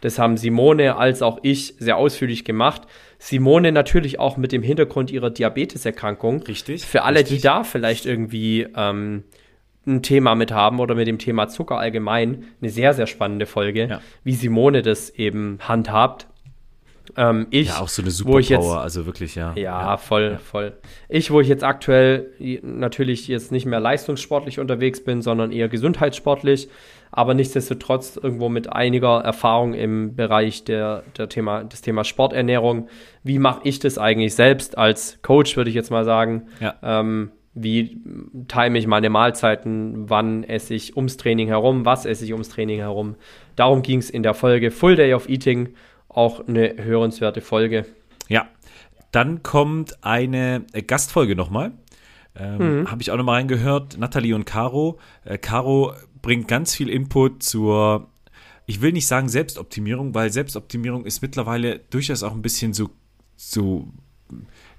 [0.00, 2.82] Das haben Simone als auch ich sehr ausführlich gemacht.
[3.18, 6.42] Simone natürlich auch mit dem Hintergrund ihrer Diabeteserkrankung.
[6.42, 6.86] Richtig.
[6.86, 7.38] Für alle, richtig.
[7.38, 9.24] die da vielleicht irgendwie ähm,
[9.88, 12.44] ein Thema mit haben oder mit dem Thema Zucker allgemein.
[12.60, 14.00] Eine sehr, sehr spannende Folge, ja.
[14.22, 16.28] wie Simone das eben handhabt.
[17.16, 19.52] Ähm, ich, ja, auch so eine Superpower, also wirklich, ja.
[19.54, 20.38] Ja, ja voll, ja.
[20.38, 20.76] voll.
[21.08, 22.30] Ich, wo ich jetzt aktuell
[22.62, 26.68] natürlich jetzt nicht mehr leistungssportlich unterwegs bin, sondern eher gesundheitssportlich,
[27.10, 32.88] aber nichtsdestotrotz irgendwo mit einiger Erfahrung im Bereich der, der Thema, des Thema Sporternährung.
[33.22, 36.48] Wie mache ich das eigentlich selbst als Coach, würde ich jetzt mal sagen?
[36.60, 36.74] Ja.
[36.82, 38.00] Ähm, wie
[38.48, 42.78] time ich meine Mahlzeiten, wann esse ich ums Training herum, was esse ich ums Training
[42.78, 43.16] herum.
[43.56, 45.70] Darum ging es in der Folge Full Day of Eating,
[46.08, 47.86] auch eine hörenswerte Folge.
[48.28, 48.48] Ja,
[49.10, 51.72] dann kommt eine äh, Gastfolge nochmal.
[52.36, 52.90] Ähm, mhm.
[52.90, 53.98] Habe ich auch nochmal reingehört.
[53.98, 54.98] Nathalie und Caro.
[55.24, 55.92] Äh, Caro
[56.22, 58.08] bringt ganz viel Input zur,
[58.66, 62.90] ich will nicht sagen Selbstoptimierung, weil Selbstoptimierung ist mittlerweile durchaus auch ein bisschen so,
[63.36, 63.88] so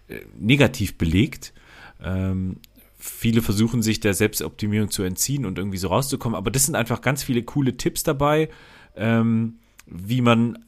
[0.08, 1.54] äh, negativ belegt.
[2.02, 2.58] Ähm,
[2.98, 7.02] viele versuchen sich der Selbstoptimierung zu entziehen und irgendwie so rauszukommen, aber das sind einfach
[7.02, 8.50] ganz viele coole Tipps dabei,
[8.96, 10.60] ähm, wie man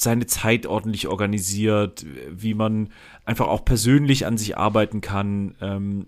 [0.00, 2.88] seine Zeit ordentlich organisiert, wie man
[3.24, 5.54] einfach auch persönlich an sich arbeiten kann.
[5.60, 6.06] Ähm,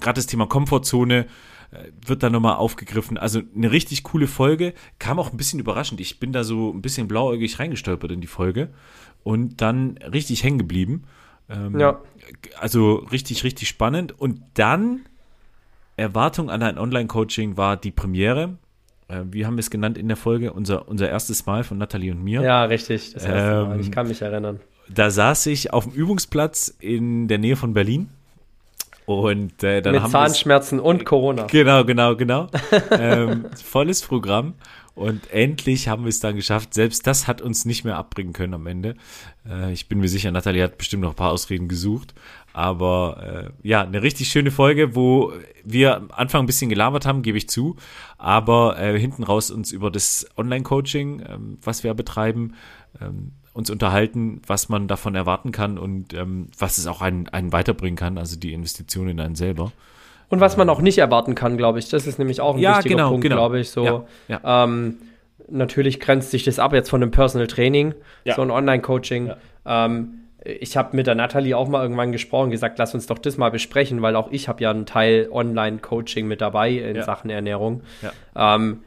[0.00, 1.26] Gerade das Thema Komfortzone
[1.70, 3.16] äh, wird da nochmal aufgegriffen.
[3.16, 4.74] Also eine richtig coole Folge.
[4.98, 6.00] Kam auch ein bisschen überraschend.
[6.00, 8.70] Ich bin da so ein bisschen blauäugig reingestolpert in die Folge
[9.22, 11.04] und dann richtig hängen geblieben.
[11.48, 12.00] Ähm, ja.
[12.58, 14.18] Also richtig, richtig spannend.
[14.18, 15.00] Und dann
[15.96, 18.56] Erwartung an ein Online-Coaching war die Premiere
[19.08, 20.52] äh, wie haben wir es genannt in der Folge?
[20.52, 22.42] Unser, unser erstes Mal von Nathalie und mir.
[22.42, 23.12] Ja, richtig.
[23.12, 23.80] Das erste ähm, Mal.
[23.80, 24.60] Ich kann mich erinnern.
[24.88, 28.10] Da saß ich auf dem Übungsplatz in der Nähe von Berlin.
[29.06, 31.44] Und äh, dann Mit haben Zahnschmerzen und Corona.
[31.44, 32.48] Genau, genau, genau.
[32.90, 34.54] ähm, volles Programm.
[34.94, 36.72] Und endlich haben wir es dann geschafft.
[36.72, 38.94] Selbst das hat uns nicht mehr abbringen können am Ende.
[39.48, 42.14] Äh, ich bin mir sicher, Nathalie hat bestimmt noch ein paar Ausreden gesucht.
[42.52, 45.32] Aber äh, ja, eine richtig schöne Folge, wo
[45.64, 47.74] wir am Anfang ein bisschen gelabert haben, gebe ich zu.
[48.16, 52.54] Aber äh, hinten raus uns über das Online-Coaching, ähm, was wir betreiben,
[53.00, 57.52] ähm, uns unterhalten, was man davon erwarten kann und ähm, was es auch einen, einen
[57.52, 59.72] weiterbringen kann, also die Investition in einen selber.
[60.28, 61.88] Und was man auch nicht erwarten kann, glaube ich.
[61.88, 63.36] Das ist nämlich auch ein ja, wichtiger genau, Punkt, genau.
[63.36, 63.70] glaube ich.
[63.70, 64.64] So, ja, ja.
[64.64, 64.98] Ähm,
[65.48, 67.94] natürlich grenzt sich das ab jetzt von einem Personal Training,
[68.34, 69.32] so ein Online-Coaching.
[69.66, 73.38] Ähm, ich habe mit der Nathalie auch mal irgendwann gesprochen, gesagt, lass uns doch das
[73.38, 77.82] mal besprechen, weil auch ich habe ja einen Teil Online-Coaching mit dabei in Sachen Ernährung.
[78.36, 78.80] Ähm,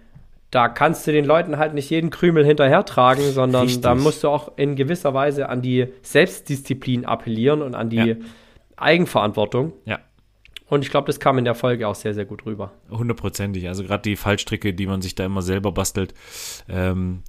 [0.51, 3.81] da kannst du den Leuten halt nicht jeden Krümel hinterhertragen, sondern Richtig.
[3.81, 8.17] da musst du auch in gewisser Weise an die Selbstdisziplin appellieren und an die
[8.77, 9.73] Eigenverantwortung.
[9.85, 9.99] Ja.
[10.70, 12.72] Und ich glaube, das kam in der Folge auch sehr, sehr gut rüber.
[12.89, 13.68] Hundertprozentig.
[13.68, 16.13] Also gerade die Fallstricke, die man sich da immer selber bastelt,
[16.68, 17.24] ähm,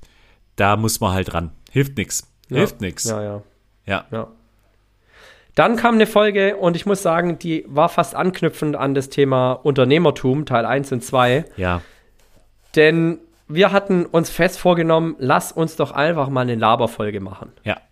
[0.57, 1.53] da muss man halt ran.
[1.71, 2.33] Hilft nichts.
[2.49, 2.87] Hilft ja.
[2.87, 3.05] nichts.
[3.05, 3.43] Ja, ja.
[3.87, 4.05] Ja.
[4.11, 4.29] ja.
[5.55, 9.53] Dann kam eine Folge und ich muss sagen, die war fast anknüpfend an das Thema
[9.53, 11.45] Unternehmertum, Teil 1 und 2.
[11.57, 11.83] Ja.
[12.77, 13.19] Denn
[13.49, 17.53] wir hatten uns fest vorgenommen, lass uns doch einfach mal eine Laberfolge machen.
[17.65, 17.73] Ja.
[17.75, 17.88] Ja.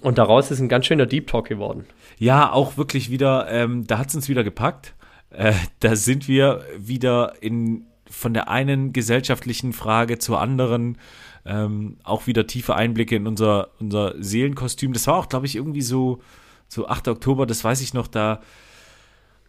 [0.00, 1.86] Und daraus ist ein ganz schöner Deep Talk geworden.
[2.18, 4.94] Ja, auch wirklich wieder, ähm, da hat es uns wieder gepackt.
[5.30, 10.98] Äh, da sind wir wieder in von der einen gesellschaftlichen Frage zur anderen.
[11.46, 14.92] Ähm, auch wieder tiefe Einblicke in unser, unser Seelenkostüm.
[14.92, 16.20] Das war auch, glaube ich, irgendwie so,
[16.68, 17.08] so 8.
[17.08, 18.40] Oktober, das weiß ich noch, da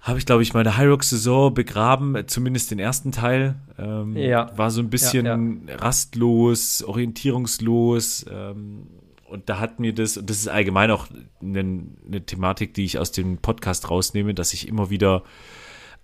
[0.01, 3.55] habe ich, glaube ich, meine High Rock-Saison begraben, zumindest den ersten Teil.
[3.79, 4.51] Ähm, ja.
[4.55, 5.79] War so ein bisschen ja, ja.
[5.79, 8.25] rastlos, orientierungslos.
[8.31, 8.87] Ähm,
[9.35, 11.07] und da hat mir das, und das ist allgemein auch
[11.41, 15.23] eine, eine Thematik, die ich aus dem Podcast rausnehme, dass ich immer wieder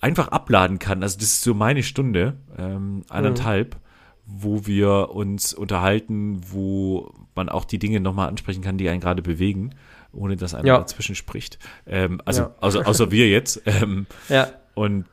[0.01, 1.01] einfach abladen kann.
[1.01, 3.79] Also das ist so meine Stunde, ähm, anderthalb, mhm.
[4.25, 9.21] wo wir uns unterhalten, wo man auch die Dinge nochmal ansprechen kann, die einen gerade
[9.21, 9.75] bewegen,
[10.11, 10.77] ohne dass einer ja.
[10.77, 11.57] dazwischen spricht.
[11.87, 12.55] Ähm, also ja.
[12.59, 13.61] außer, außer wir jetzt.
[13.65, 14.49] Ähm, ja.
[14.73, 15.05] Und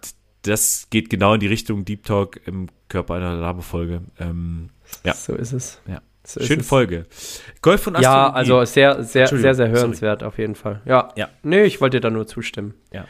[0.43, 4.03] das geht genau in die Richtung Deep Talk im Körper einer Laberfolge.
[4.19, 4.71] Ähm,
[5.05, 5.15] ja.
[5.15, 5.81] So ist es.
[5.87, 6.01] Ja.
[6.29, 7.07] So Schöne Folge.
[7.63, 8.29] Golf und Astrologie.
[8.29, 10.29] Ja, also sehr, sehr, sehr, sehr hörenswert Sorry.
[10.29, 10.83] auf jeden Fall.
[10.85, 11.09] Ja.
[11.17, 11.31] ja.
[11.43, 12.75] Nee, ich wollte da nur zustimmen.
[12.93, 13.07] Ja.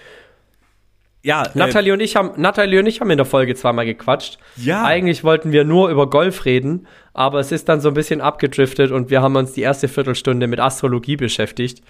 [1.25, 4.39] Ja, Natalie äh, und ich haben Natalie und ich haben in der Folge zweimal gequatscht.
[4.55, 4.85] Ja.
[4.85, 8.93] Eigentlich wollten wir nur über Golf reden, aber es ist dann so ein bisschen abgedriftet
[8.93, 11.83] und wir haben uns die erste Viertelstunde mit Astrologie beschäftigt,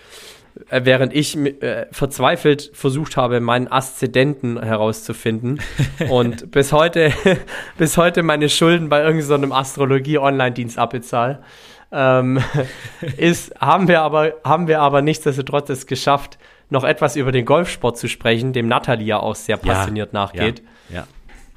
[0.70, 5.60] während ich äh, verzweifelt versucht habe, meinen Aszendenten herauszufinden
[6.10, 7.12] und bis heute
[7.78, 11.42] bis heute meine Schulden bei irgendeinem so Astrologie Online-Dienst abbezahle.
[11.90, 12.38] Ähm,
[13.16, 16.38] ist haben wir aber haben wir aber nichtsdestotrotz es geschafft
[16.70, 20.62] noch etwas über den Golfsport zu sprechen, dem Natalie ja auch sehr passioniert ja, nachgeht.
[20.90, 21.06] Ja, ja.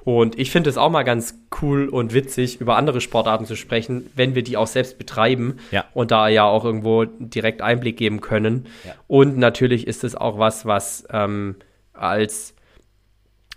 [0.03, 4.09] Und ich finde es auch mal ganz cool und witzig, über andere Sportarten zu sprechen,
[4.15, 5.85] wenn wir die auch selbst betreiben ja.
[5.93, 8.65] und da ja auch irgendwo direkt Einblick geben können.
[8.85, 8.93] Ja.
[9.07, 11.55] Und natürlich ist es auch was, was ähm,
[11.93, 12.55] als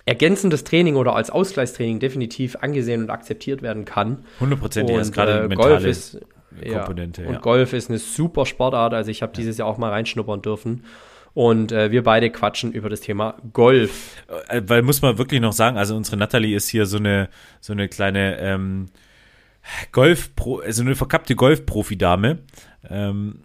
[0.06, 4.24] ergänzendes Training oder als Ausgleichstraining definitiv angesehen und akzeptiert werden kann.
[4.38, 6.20] Hundertprozentig, ist gerade äh, Golf ist,
[6.70, 7.22] Komponente.
[7.22, 10.42] Ja, und Golf ist eine super Sportart, also ich habe dieses Jahr auch mal reinschnuppern
[10.42, 10.84] dürfen.
[11.34, 14.24] Und äh, wir beide quatschen über das Thema Golf.
[14.48, 17.28] Äh, weil muss man wirklich noch sagen, also unsere Natalie ist hier so eine,
[17.60, 18.86] so eine kleine ähm,
[19.90, 20.30] Golf,
[20.64, 22.38] also eine verkappte Golf-Profi-Dame.
[22.88, 23.40] Ähm,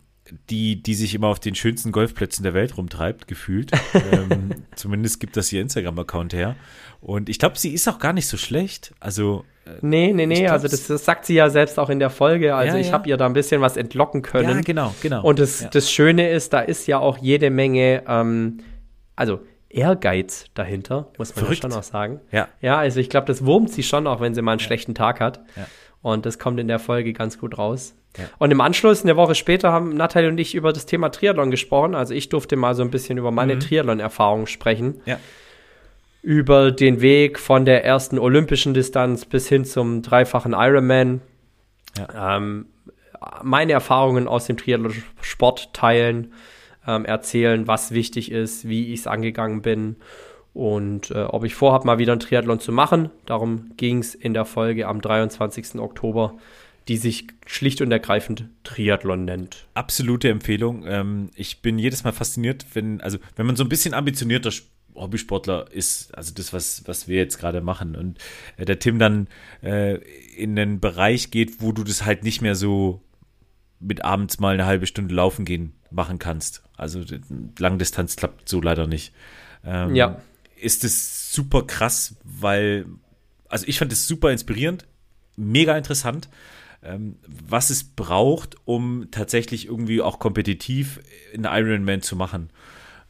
[0.50, 3.72] die, die sich immer auf den schönsten Golfplätzen der Welt rumtreibt, gefühlt.
[3.94, 6.56] ähm, zumindest gibt das ihr Instagram-Account her.
[7.02, 8.94] Und ich glaube, sie ist auch gar nicht so schlecht.
[9.00, 9.46] Also
[9.82, 12.56] Nee, nee, nee, also das, das, sagt sie ja selbst auch in der Folge.
[12.56, 12.94] Also Ja, ich ja.
[12.94, 14.58] habe ihr da ein bisschen was entlocken können.
[14.58, 15.24] Ja, genau, genau.
[15.24, 15.70] Und das, Ja.
[15.70, 18.60] das Schöne ist, da ist ja auch jede Menge, ähm,
[19.16, 19.40] also
[19.70, 22.22] Ehrgeiz dahinter, muss man ja schon auch sagen.
[22.32, 22.48] Ja.
[22.62, 25.20] Ja, also ich glaube, das wurmt sie schon auch, wenn sie mal einen schlechten Tag
[25.20, 25.42] hat.
[25.56, 25.68] Ja.
[26.02, 27.96] Und das kommt in der Folge ganz gut raus.
[28.18, 28.24] Ja.
[28.40, 31.94] Und im Anschluss, eine Woche später, haben Nathalie und ich über das Thema Triathlon gesprochen.
[31.94, 34.88] Also ich durfte mal so ein bisschen über meine Triathlon-Erfahrungen sprechen.
[34.88, 35.02] Mhm.
[35.06, 35.20] Ja.
[36.22, 41.22] Über den Weg von der ersten olympischen Distanz bis hin zum dreifachen Ironman.
[42.16, 42.66] Ähm,
[43.44, 46.34] meine Erfahrungen aus dem Triathlon-Sport teilen,
[46.88, 49.96] ähm, erzählen, was wichtig ist, wie ich es angegangen bin
[50.54, 53.10] und äh, ob ich vorhabe, mal wieder einen Triathlon zu machen.
[53.26, 55.76] Darum ging es in der Folge am 23.
[55.80, 56.36] Oktober,
[56.88, 59.68] die sich schlicht und ergreifend Triathlon nennt.
[59.74, 60.86] absolute Empfehlung.
[60.88, 64.68] Ähm, ich bin jedes Mal fasziniert, wenn, also wenn man so ein bisschen ambitionierter Sp-
[65.00, 68.20] Hobbysportler ist, also das, was, was wir jetzt gerade machen, und
[68.58, 69.28] äh, der Tim dann
[69.62, 69.96] äh,
[70.36, 73.02] in den Bereich geht, wo du das halt nicht mehr so
[73.80, 76.64] mit abends mal eine halbe Stunde laufen gehen machen kannst.
[76.76, 77.02] Also
[77.58, 79.14] Langdistanz klappt so leider nicht.
[79.66, 80.22] Ähm, Ja.
[80.56, 82.86] Ist es super krass, weil,
[83.48, 84.86] also ich fand es super inspirierend,
[85.38, 86.28] mega interessant
[86.84, 91.00] ähm, was es braucht, um tatsächlich irgendwie auch kompetitiv
[91.34, 92.50] einen Ironman zu machen.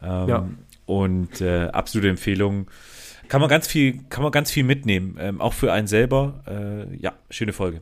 [0.01, 0.49] Ähm, Ja.
[0.89, 2.65] Und äh, absolute Empfehlung.
[3.27, 6.43] Kann man ganz viel, kann man ganz viel mitnehmen, ähm, auch für einen selber.
[6.47, 7.81] Äh, ja, schöne Folge.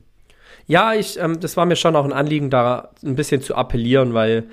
[0.65, 4.13] Ja, ich, ähm, das war mir schon auch ein Anliegen, da ein bisschen zu appellieren,
[4.13, 4.43] weil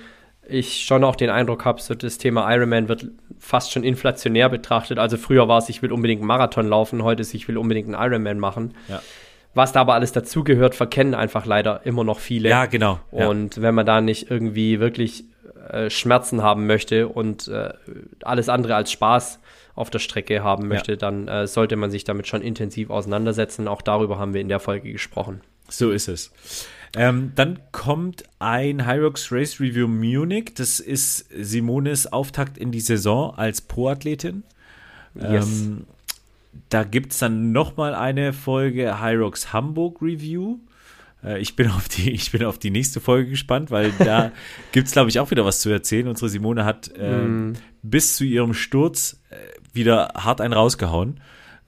[0.48, 3.08] ich schon auch den Eindruck habe, so das Thema Ironman wird
[3.40, 5.00] fast schon inflationär betrachtet.
[5.00, 7.92] Also früher war es, ich will unbedingt einen Marathon laufen, heute ist, ich will unbedingt
[7.92, 8.74] einen Ironman machen.
[8.86, 9.02] Ja.
[9.54, 12.50] Was da aber alles dazugehört, verkennen einfach leider immer noch viele.
[12.50, 13.00] Ja, genau.
[13.10, 13.26] Ja.
[13.26, 15.24] Und wenn man da nicht irgendwie wirklich
[15.70, 17.72] äh, Schmerzen haben möchte und äh,
[18.22, 19.40] alles andere als Spaß
[19.74, 23.66] auf der Strecke haben möchte, dann äh, sollte man sich damit schon intensiv auseinandersetzen.
[23.66, 25.40] Auch darüber haben wir in der Folge gesprochen.
[25.68, 26.32] So ist es.
[26.96, 30.52] Ähm, dann kommt ein Hyrox Race Review Munich.
[30.54, 34.44] Das ist Simones Auftakt in die Saison als Pro-Athletin.
[35.16, 35.62] Yes.
[35.62, 35.86] Ähm,
[36.68, 40.58] da gibt es dann nochmal eine Folge Hyrox Hamburg Review.
[41.24, 44.32] Äh, Ich bin, auf die, ich bin auf die nächste Folge gespannt, weil da
[44.72, 46.08] gibt es, glaube ich, auch wieder was zu erzählen.
[46.08, 47.52] Unsere Simone hat ähm, Mm.
[47.82, 49.36] bis zu ihrem Sturz äh,
[49.72, 51.20] wieder hart einen rausgehauen.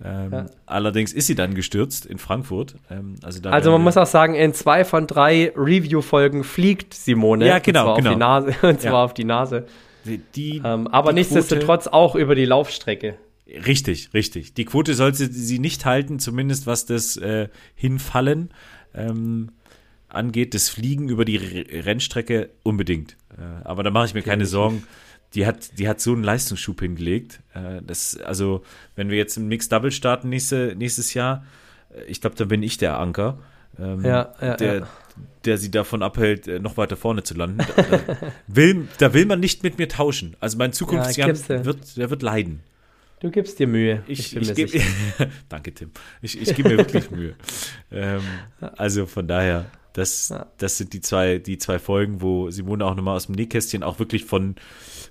[0.04, 0.46] Ähm, Ja.
[0.66, 2.74] Allerdings ist sie dann gestürzt in Frankfurt.
[2.90, 7.46] Ähm, also Also man muss auch sagen, in zwei von drei Review-Folgen fliegt Simone.
[7.46, 8.26] Ja, genau, Und zwar genau.
[8.36, 8.66] auf die Nase.
[8.68, 9.04] Und zwar Ja.
[9.04, 9.66] auf die Nase.
[10.34, 13.16] die, Ähm, aber die nichtsdestotrotz auch über die Laufstrecke.
[13.48, 14.54] Richtig, richtig.
[14.54, 18.50] Die Quote sollte sie nicht halten, zumindest was das äh, Hinfallen
[18.97, 19.51] ähm,
[20.09, 20.55] angeht.
[20.55, 23.16] Das Fliegen über die Rennstrecke unbedingt.
[23.36, 24.51] Äh, aber da mache ich mir keine Definitiv.
[24.51, 24.82] Sorgen.
[25.34, 27.40] Die hat, die hat so einen Leistungsschub hingelegt.
[27.55, 28.62] Äh, das, also,
[28.94, 31.44] wenn wir jetzt im Mixed Double starten nächste, nächstes Jahr,
[31.94, 33.38] äh, ich glaube, dann bin ich der Anker.
[33.78, 34.86] Ähm, Ja, ja, der, ja.
[35.44, 37.59] der sie davon abhält, äh, noch weiter vorne zu landen.
[37.59, 38.01] Da, da,
[38.47, 40.36] will, da will man nicht mit mir tauschen.
[40.40, 42.62] Also mein Zukunftsjahr wird, der wird leiden.
[43.21, 44.03] Du gibst dir Mühe.
[44.07, 44.79] Ich, ich, mir gebe,
[45.49, 45.91] danke Tim.
[46.21, 47.35] Ich, ich gebe mir wirklich Mühe.
[47.91, 48.21] Ähm,
[48.61, 53.17] also von daher, das, das sind die zwei, die zwei Folgen, wo Simone auch nochmal
[53.17, 54.57] aus dem Nähkästchen auch wirklich von,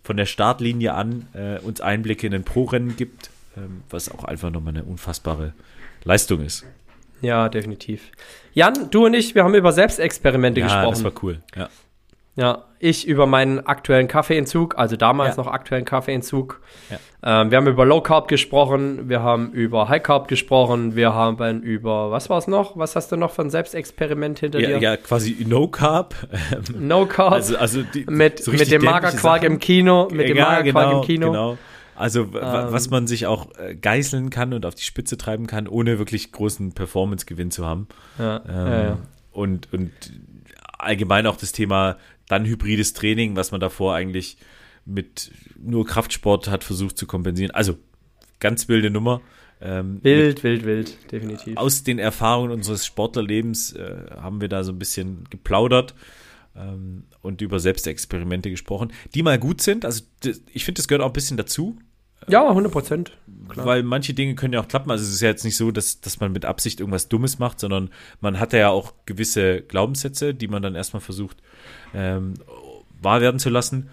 [0.04, 4.52] von der Startlinie an äh, uns Einblicke in den Pro-Rennen gibt, ähm, was auch einfach
[4.52, 5.54] nochmal eine unfassbare
[6.04, 6.64] Leistung ist.
[7.22, 8.12] Ja, definitiv.
[8.54, 10.90] Jan, du und ich, wir haben über Selbstexperimente Ja, gesprochen.
[10.92, 11.42] das war cool.
[11.56, 11.70] Ja.
[12.38, 15.44] Ja, ich über meinen aktuellen Kaffeeentzug, also damals Ja.
[15.44, 16.60] noch aktuellen Kaffeeentzug.
[16.90, 17.42] Ja.
[17.42, 21.62] Ähm, wir haben über Low Carb gesprochen, wir haben über High Carb gesprochen, wir haben
[21.62, 22.76] über, was war es noch?
[22.78, 24.78] Was hast du noch von Selbstexperiment hinter Ja, dir?
[24.80, 26.14] ja, quasi No Carb.
[26.78, 29.54] No Carb Also, also die, mit, so mit dem Magerquark Sachen.
[29.54, 31.28] im Kino, mit dem Ja, Magerquark genau, im Kino.
[31.32, 31.58] Genau.
[31.96, 32.30] Also Ähm.
[32.34, 36.34] was man sich auch äh, geißeln kann und auf die Spitze treiben kann, ohne wirklich
[36.34, 37.88] großen Performance-Gewinn zu haben.
[38.20, 38.98] Ja, Ähm.
[39.32, 39.92] Und, und
[40.78, 41.96] allgemein auch das Thema
[42.28, 44.38] dann hybrides Training, was man davor eigentlich
[44.86, 47.52] mit nur Kraftsport hat versucht zu kompensieren.
[47.52, 47.78] Also
[48.40, 49.22] ganz wilde Nummer.
[49.62, 51.58] Ähm, Wild, wild, wild, definitiv.
[51.58, 55.96] aus den Erfahrungen unseres Sportlerlebens äh, haben wir da so ein bisschen geplaudert
[56.56, 59.86] ähm, und über Selbstexperimente gesprochen, die mal gut sind.
[59.86, 60.04] Also
[60.52, 61.78] ich finde, das gehört auch ein bisschen dazu,
[62.28, 63.18] Ja, 100 Prozent.
[63.28, 64.90] Weil manche Dinge können ja auch klappen.
[64.90, 67.60] Also es ist ja jetzt nicht so, dass, dass man mit Absicht irgendwas Dummes macht,
[67.60, 71.38] sondern man hat ja auch gewisse Glaubenssätze, die man dann erstmal versucht
[71.94, 72.34] ähm,
[73.02, 73.90] wahr werden zu lassen.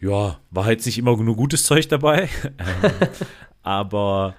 [0.00, 2.28] Ja, war jetzt nicht immer nur gutes Zeug dabei,
[2.58, 2.92] ähm,
[3.62, 4.34] aber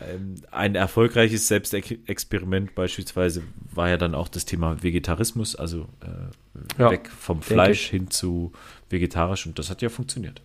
[0.00, 3.42] ähm, ein erfolgreiches Selbstexperiment beispielsweise
[3.72, 8.52] war ja dann auch das Thema Vegetarismus, also äh, Ja, weg vom Fleisch hin zu
[8.88, 10.42] vegetarisch und das hat ja funktioniert.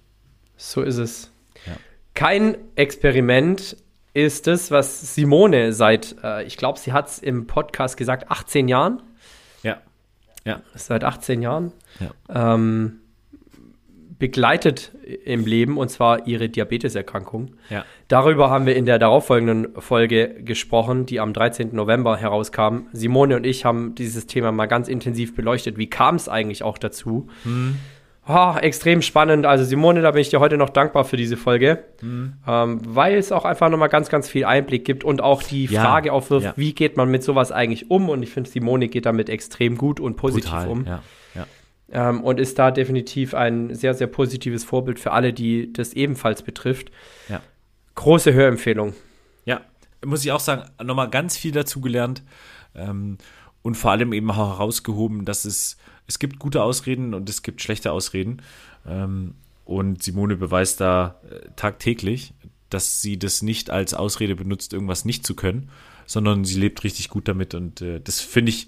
[0.57, 1.31] So ist es.
[1.67, 1.77] Ja.
[2.15, 3.77] Kein Experiment
[4.13, 8.69] ist das, was Simone seit, äh, ich glaube, sie hat es im Podcast gesagt, 18
[8.69, 9.03] Jahren.
[9.61, 9.81] Ja.
[10.45, 10.61] Ja.
[10.73, 11.73] Seit 18 Jahren.
[11.99, 12.53] Ja.
[12.53, 13.01] Ähm,
[14.17, 14.93] begleitet
[15.25, 17.57] im Leben und zwar ihre Diabeteserkrankung.
[17.69, 17.83] Ja.
[18.07, 21.75] Darüber haben wir in der darauffolgenden Folge gesprochen, die am 13.
[21.75, 22.87] November herauskam.
[22.93, 25.77] Simone und ich haben dieses Thema mal ganz intensiv beleuchtet.
[25.77, 27.27] Wie kam es eigentlich auch dazu?
[27.43, 27.77] Hm.
[28.27, 29.45] Oh, extrem spannend.
[29.45, 32.33] Also Simone, da bin ich dir heute noch dankbar für diese Folge, Hm.
[32.47, 35.81] ähm, weil es auch einfach nochmal ganz, ganz viel Einblick gibt und auch die Ja,
[35.83, 36.53] Frage aufwirft, ja.
[36.55, 38.09] wie geht man mit sowas eigentlich um?
[38.09, 40.67] Und ich finde, Simone geht damit extrem gut und positiv Brutal.
[40.69, 41.03] um Ja.
[41.91, 46.41] Ähm, und ist da definitiv ein sehr, sehr positives Vorbild für alle, die das ebenfalls
[46.41, 46.89] betrifft.
[47.29, 47.41] Ja.
[47.93, 48.93] Große Hörempfehlung.
[49.45, 49.61] Ja,
[50.03, 52.23] muss ich auch sagen, nochmal ganz viel dazu gelernt
[52.73, 53.19] ähm,
[53.65, 57.63] und vor allem eben auch herausgehoben, dass es, es gibt gute Ausreden und es gibt
[57.63, 58.43] schlechte Ausreden.
[58.87, 59.33] Ähm,
[59.65, 62.35] und Simone beweist da äh, tagtäglich,
[62.69, 65.71] dass sie das nicht als Ausrede benutzt, irgendwas nicht zu können,
[66.05, 68.67] sondern sie lebt richtig gut damit und äh, das finde ich,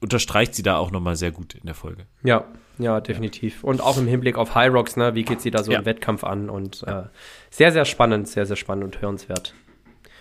[0.00, 2.06] unterstreicht sie da auch nochmal sehr gut in der Folge.
[2.22, 2.44] Ja,
[2.78, 3.64] ja, definitiv.
[3.64, 5.80] Und auch im Hinblick auf High Rocks, ne, wie geht sie da so Ja.
[5.80, 6.50] im Wettkampf an?
[6.50, 7.02] Und äh,
[7.50, 9.54] sehr, sehr spannend, sehr, sehr spannend und hörenswert.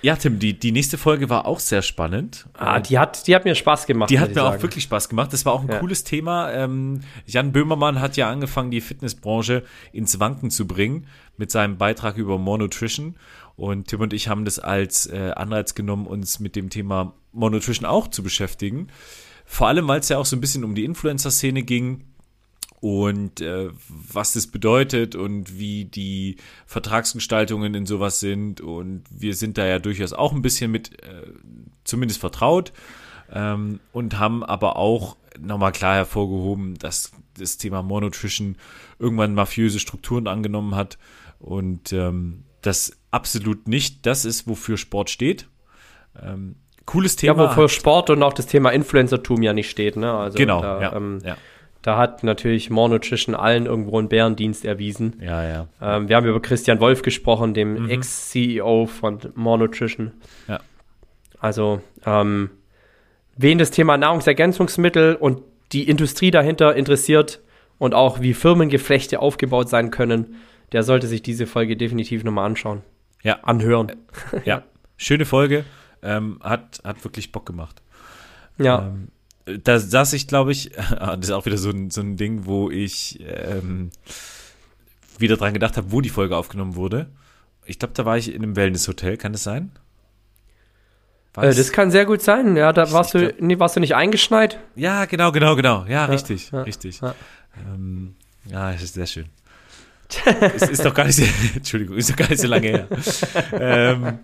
[0.03, 2.45] Ja, Tim, die, die nächste Folge war auch sehr spannend.
[2.53, 4.09] Ah, die hat, die hat mir Spaß gemacht.
[4.09, 4.61] Die hat mir auch sagen.
[4.61, 5.31] wirklich Spaß gemacht.
[5.31, 5.79] Das war auch ein Ja.
[5.79, 6.51] cooles Thema.
[6.51, 12.17] Ähm, Jan Böhmermann hat ja angefangen, die Fitnessbranche ins Wanken zu bringen mit seinem Beitrag
[12.17, 13.15] über More Nutrition.
[13.55, 17.51] Und Tim und ich haben das als äh, Anreiz genommen, uns mit dem Thema More
[17.51, 18.87] Nutrition auch zu beschäftigen.
[19.45, 22.03] Vor allem, weil es ja auch so ein bisschen um die Influencer-Szene ging
[22.83, 28.59] und äh, was das bedeutet und wie die Vertragsgestaltungen in sowas sind.
[28.59, 31.31] Und wir sind da ja durchaus auch ein bisschen mit äh,
[31.85, 32.73] zumindest vertraut
[33.31, 38.57] ähm, und haben aber auch nochmal klar hervorgehoben, dass das Thema More Nutrition
[38.99, 40.97] irgendwann mafiöse Strukturen angenommen hat
[41.39, 45.47] und ähm, das absolut nicht das ist, wofür Sport steht.
[46.21, 46.55] Ähm,
[46.85, 47.47] cooles Ja, Thema.
[47.49, 50.13] wofür Sport und auch das Thema Influencertum ja nicht steht, ne?
[50.13, 51.37] Also genau, da, ja, ähm, ja,
[51.83, 55.17] da hat natürlich More Nutrition allen irgendwo einen Bärendienst erwiesen.
[55.21, 55.67] ja, ja.
[55.81, 57.89] Ähm, wir haben über Christian Wolf gesprochen, dem Mhm.
[57.91, 60.13] Ex-CEO von More Nutrition.
[60.47, 60.59] Ja.
[61.39, 62.49] Also, ähm,
[63.37, 67.41] wen das Thema Nahrungsergänzungsmittel und die Industrie dahinter interessiert
[67.79, 70.35] und auch wie Firmengeflechte aufgebaut sein können,
[70.71, 72.81] der sollte sich diese Folge definitiv nochmal anschauen.
[73.23, 73.39] Ja.
[73.43, 73.91] Anhören.
[74.45, 74.63] Ja,
[74.97, 75.65] schöne Folge.
[76.01, 77.81] Ähm, hat, hat wirklich Bock gemacht.
[78.57, 78.87] Ja.
[78.87, 79.09] Ähm,
[79.45, 82.69] da saß ich, glaube ich, das ist auch wieder so ein, so ein Ding, wo
[82.71, 83.89] ich ähm,
[85.17, 87.07] wieder dran gedacht habe, wo die Folge aufgenommen wurde.
[87.65, 89.71] Ich glaube, da war ich in einem Wellnesshotel, kann das sein?
[91.37, 92.55] Äh, das kann sehr gut sein.
[92.55, 94.59] Ja, da Ich- warst ich du, glaub- nee, warst du nicht eingeschneit?
[94.75, 95.85] ja, genau, genau, genau.
[95.87, 97.01] Ja, richtig, ja, richtig.
[97.01, 97.15] ja.
[97.57, 98.15] Ähm,
[98.45, 99.25] ja, es ist sehr schön.
[100.55, 101.23] es ist doch gar nicht, so,
[101.55, 102.87] Entschuldigung, ist doch gar nicht so lange her.
[103.53, 104.19] ähm,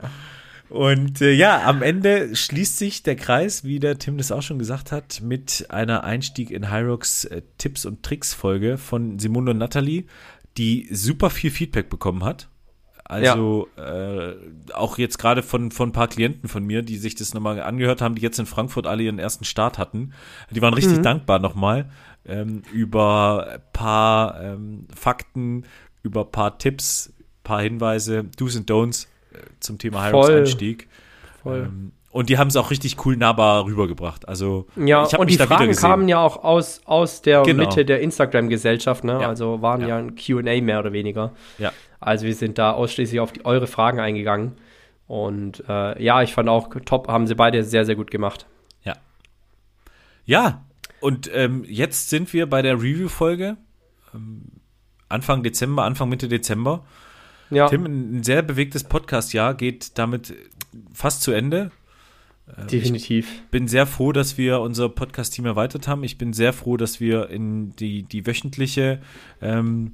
[0.70, 4.60] und äh, ja, am Ende schließt sich der Kreis, wie der Tim das auch schon
[4.60, 9.58] gesagt hat, mit einer Einstieg in Hyrox äh, Tipps und Tricks Folge von Simone und
[9.58, 10.06] Natalie,
[10.58, 12.50] die super viel Feedback bekommen hat.
[13.04, 14.36] Also äh,
[14.74, 18.02] auch jetzt gerade von, von ein paar Klienten von mir, die sich das nochmal angehört
[18.02, 20.14] haben, die jetzt in Frankfurt alle ihren ersten Start hatten.
[20.52, 21.90] Die waren richtig dankbar nochmal
[22.26, 25.66] ähm, über ein paar ähm, Fakten,
[26.04, 27.12] über ein paar Tipps,
[27.44, 29.08] paar Hinweise, Do's und Don'ts
[29.60, 30.06] zum Thema.
[30.06, 30.88] Hyrox-Einstieg.
[31.44, 31.60] Voll.
[31.68, 34.28] Ähm, und die haben es auch richtig cool nahbar rübergebracht.
[34.28, 37.64] Also Ja, ich und mich die Fragen kamen ja auch aus, aus der Genau.
[37.66, 39.20] Mitte der Instagram-Gesellschaft, ne?
[39.22, 39.28] Ja.
[39.28, 39.98] Also waren ja, Ja.
[39.98, 41.34] ein QA mehr oder weniger.
[41.60, 41.72] Ja.
[42.00, 44.54] Also wir sind da ausschließlich auf die, eure Fragen eingegangen.
[45.06, 48.46] Und äh, ja, ich fand auch top, haben sie beide sehr, sehr gut gemacht.
[50.26, 50.64] Ja,
[51.00, 53.58] und ähm, jetzt sind wir bei der Review-Folge.
[54.14, 54.44] Ähm,
[55.08, 56.86] Anfang Dezember, Anfang Mitte Dezember.
[57.50, 60.34] Ja, Tim, ein sehr bewegtes Podcast-Jahr geht damit
[60.94, 61.72] fast zu Ende.
[62.72, 63.42] definitiv.
[63.52, 66.04] Bin sehr froh, dass wir unser Podcast-Team erweitert haben.
[66.04, 69.00] Ich bin sehr froh, dass wir in die, die wöchentliche
[69.42, 69.94] ähm,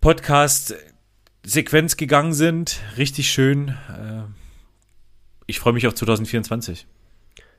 [0.00, 2.80] Podcast-Sequenz gegangen sind.
[2.98, 3.68] Richtig schön.
[3.68, 4.22] Äh,
[5.46, 6.86] ich freue mich auf 2024.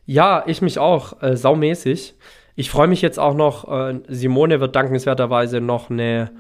[0.06, 2.16] Ja, ich mich auch, äh, saumäßig.
[2.56, 6.32] Ich freue mich jetzt auch noch, äh, Simone wird dankenswerterweise noch eine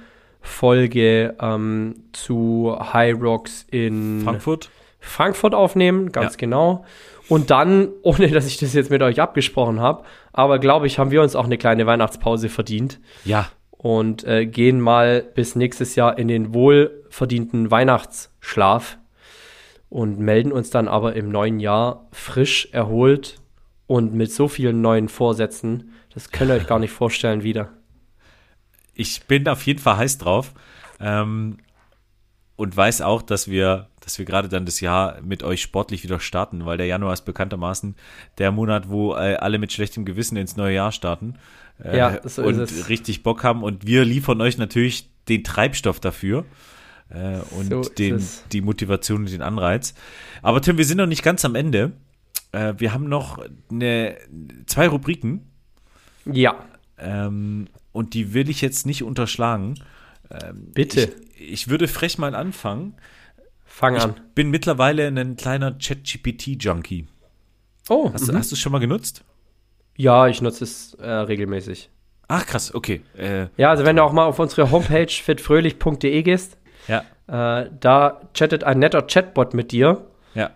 [0.44, 4.70] Folge ähm, zu High Rocks in Frankfurt?
[5.00, 6.38] Frankfurt aufnehmen, ganz Ja.
[6.38, 6.86] genau.
[7.30, 11.10] Und dann, ohne dass ich das jetzt mit euch abgesprochen habe, aber glaube ich, haben
[11.12, 13.48] wir uns auch eine kleine Weihnachtspause verdient Ja.
[13.72, 18.98] und äh, gehen mal bis nächstes Jahr in den wohlverdienten Weihnachtsschlaf
[19.90, 23.38] und melden uns dann aber im neuen Jahr frisch erholt
[23.88, 25.94] und mit so vielen neuen Vorsätzen.
[26.14, 27.70] Das könnt ihr euch gar nicht vorstellen wieder.
[28.94, 30.54] Ich bin auf jeden Fall heiß drauf.
[31.00, 31.58] Ähm,
[32.56, 36.20] und weiß auch, dass wir, dass wir gerade dann das Jahr mit euch sportlich wieder
[36.20, 37.96] starten, weil der Januar ist bekanntermaßen
[38.38, 41.36] der Monat, wo äh, alle mit schlechtem Gewissen ins neue Jahr starten
[41.84, 43.64] äh, Ja, so und richtig Bock haben.
[43.64, 46.46] Und wir liefern euch natürlich den Treibstoff dafür
[47.10, 49.96] äh, und So den, die Motivation und den Anreiz.
[50.42, 51.94] Aber Tim, wir sind noch nicht ganz am Ende.
[52.52, 54.18] Äh, wir haben noch eine,
[54.68, 55.50] zwei Rubriken
[56.26, 56.56] Ja,
[57.00, 59.76] ähm, und die will ich jetzt nicht unterschlagen.
[60.74, 62.96] bitte, Ich, ich würde frech mal anfangen.
[63.66, 64.16] fang Ich an.
[64.36, 67.08] bin mittlerweile ein kleiner ChatGPT-Junkie.
[67.90, 68.38] Oh, Hast, mhm.
[68.38, 69.24] hast du es schon mal genutzt?
[69.96, 71.90] ja, ich nutze es äh, regelmäßig.
[72.28, 73.02] Ach, krass, okay.
[73.16, 78.22] Äh, Ja, also wenn du auch mal auf unsere Homepage fitfröhlich.de gehst, ja, äh, da
[78.34, 80.50] chattet ein netter Chatbot mit dir, ja.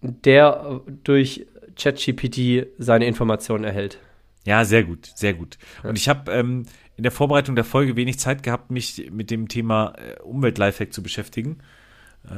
[0.00, 3.98] der durch ChatGPT seine Informationen erhält.
[4.44, 5.58] Ja, sehr gut, sehr gut.
[5.82, 6.64] Und ich habe ähm,
[6.96, 11.02] in der Vorbereitung der Folge wenig Zeit gehabt, mich mit dem Thema äh, Umwelt-Lifehack zu
[11.02, 11.58] beschäftigen.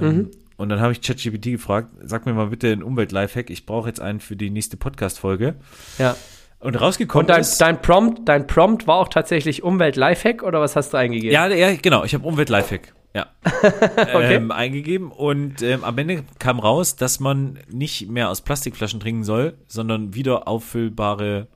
[0.00, 3.50] Ähm, Und dann habe ich ChatGPT gefragt, sag mir mal bitte einen Umwelt-Lifehack.
[3.50, 5.56] Ich brauche jetzt einen für die nächste Podcast-Folge.
[5.98, 6.16] Ja.
[6.60, 7.60] Und rausgekommen Und dein, ist...
[7.60, 11.32] dein, Prompt, dein Prompt war auch tatsächlich Umwelt-Lifehack oder was hast du eingegeben?
[11.32, 12.04] Ja, ja, genau.
[12.04, 12.94] Ich habe Umwelt-Lifehack.
[13.14, 13.26] Ja.
[13.96, 14.34] Okay.
[14.34, 19.24] ähm, eingegeben und ähm, am Ende kam raus, dass man nicht mehr aus Plastikflaschen trinken
[19.24, 21.48] soll, sondern wieder auffüllbare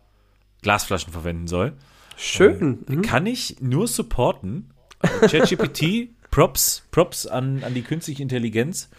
[0.63, 1.73] Glasflaschen verwenden soll.
[2.17, 2.85] Schön.
[2.87, 3.03] Mhm.
[3.03, 4.71] Kann ich nur supporten.
[5.03, 8.91] Äh, ChatGPT, Props, Props an, an die künstliche Intelligenz.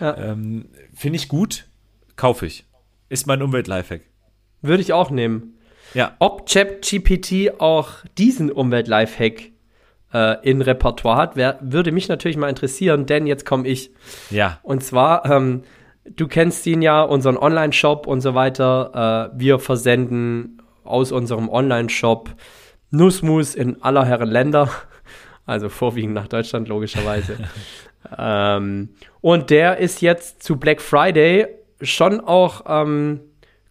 [0.00, 0.16] Ja.
[0.16, 1.66] Ähm, Finde ich gut,
[2.16, 2.64] kaufe ich.
[3.08, 4.02] Ist mein Umwelt-Lifehack.
[4.62, 5.58] Würde ich auch nehmen.
[5.94, 9.50] Ja, Ob ChatGPT auch diesen Umwelt-Lifehack
[10.14, 13.90] äh, in Repertoire hat, wär, würde mich natürlich mal interessieren, denn jetzt komme ich.
[14.30, 15.64] ja, Und zwar, ähm,
[16.04, 19.30] du kennst ihn ja, unseren Online-Shop und so weiter.
[19.34, 22.30] Äh, wir versenden aus unserem Online-Shop
[22.90, 24.68] Nussmus in aller Herren Länder.
[25.46, 27.36] Also vorwiegend nach Deutschland, logischerweise.
[28.18, 31.46] ähm, und der ist jetzt zu Black Friday
[31.80, 33.20] schon auch ähm,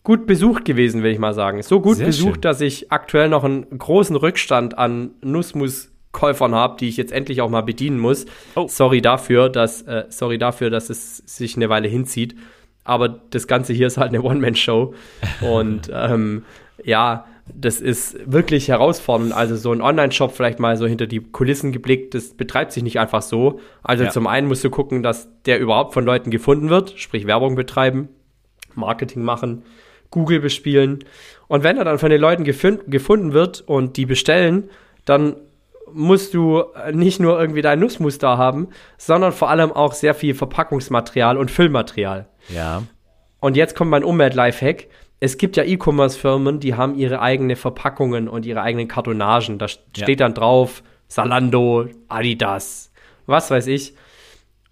[0.03, 1.61] gut besucht gewesen, will ich mal sagen.
[1.61, 2.41] So gut Sehr besucht, schön.
[2.41, 7.49] dass ich aktuell noch einen großen Rückstand an Nussmus-Käufern habe, die ich jetzt endlich auch
[7.49, 8.25] mal bedienen muss.
[8.55, 8.67] Oh.
[8.67, 12.35] Sorry dafür, dass äh, sorry dafür, dass es sich eine Weile hinzieht.
[12.83, 14.93] Aber das Ganze hier ist halt eine One-Man-Show.
[15.41, 16.43] Und ähm,
[16.83, 19.33] ja, das ist wirklich herausfordernd.
[19.33, 22.99] Also so ein Online-Shop vielleicht mal so hinter die Kulissen geblickt, das betreibt sich nicht
[22.99, 23.59] einfach so.
[23.83, 24.09] Also Ja.
[24.09, 28.09] zum einen musst du gucken, dass der überhaupt von Leuten gefunden wird, sprich Werbung betreiben,
[28.73, 29.63] Marketing machen,
[30.11, 30.99] Google bespielen.
[31.47, 34.69] Und wenn er dann von den Leuten gefunden wird und die bestellen,
[35.05, 35.35] dann
[35.93, 36.63] musst du
[36.93, 41.51] nicht nur irgendwie dein Nussmus da haben, sondern vor allem auch sehr viel Verpackungsmaterial und
[41.51, 42.27] Füllmaterial.
[42.47, 42.83] ja,
[43.41, 44.87] Und jetzt kommt mein Umwelt-Lifehack.
[45.23, 49.59] Es gibt ja E-Commerce-Firmen, die haben ihre eigenen Verpackungen und ihre eigenen Kartonagen.
[49.59, 49.71] Da Ja.
[50.03, 52.91] steht dann drauf Salando, Adidas,
[53.27, 53.93] was weiß ich.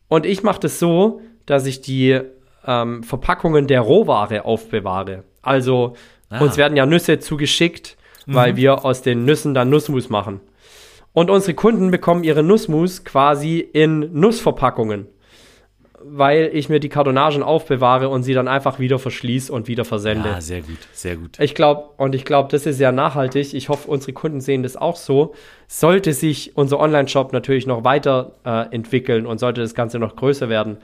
[0.08, 2.20] Und ich mache das so, dass ich die
[2.66, 5.24] ähm, Verpackungen der Rohware aufbewahre.
[5.42, 5.94] Also
[6.32, 6.40] Ah.
[6.42, 7.96] uns werden ja Nüsse zugeschickt,
[8.28, 10.40] weil wir aus den Nüssen dann Nussmus machen.
[11.14, 15.08] Und unsere Kunden bekommen ihre Nussmus quasi in Nussverpackungen,
[16.04, 20.30] weil ich mir die Kartonagen aufbewahre und sie dann einfach wieder verschließe und wieder versende.
[20.30, 21.40] ja, sehr gut, sehr gut.
[21.40, 23.54] Ich glaube, und ich glaube, das ist sehr nachhaltig.
[23.54, 25.34] Ich hoffe, unsere Kunden sehen das auch so.
[25.68, 30.50] Sollte sich unser Online-Shop natürlich noch weiter äh, entwickeln und sollte das Ganze noch größer
[30.50, 30.78] werden,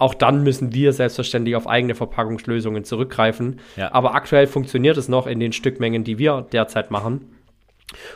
[0.00, 3.60] auch dann müssen wir selbstverständlich auf eigene Verpackungslösungen zurückgreifen.
[3.76, 3.92] Ja.
[3.92, 7.26] Aber aktuell funktioniert es noch in den Stückmengen, die wir derzeit machen.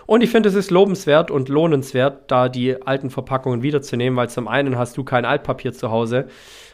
[0.06, 4.46] Und ich finde, es ist lobenswert und lohnenswert, da die alten Verpackungen wiederzunehmen, weil zum
[4.48, 6.28] einen hast du kein Altpapier zu Hause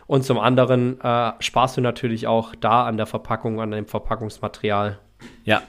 [0.06, 4.98] und zum anderen äh, sparst du natürlich auch da an der Verpackung, an dem Verpackungsmaterial.
[5.44, 5.62] Ja,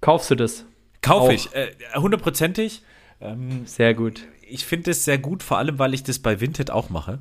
[0.00, 0.64] Kaufst du das?
[1.02, 1.54] kaufe ich.
[1.54, 2.82] Äh, Hundertprozentig.
[3.20, 4.26] ähm, Sehr gut.
[4.42, 7.20] ich finde es sehr gut, vor allem, weil ich das bei Vinted auch mache.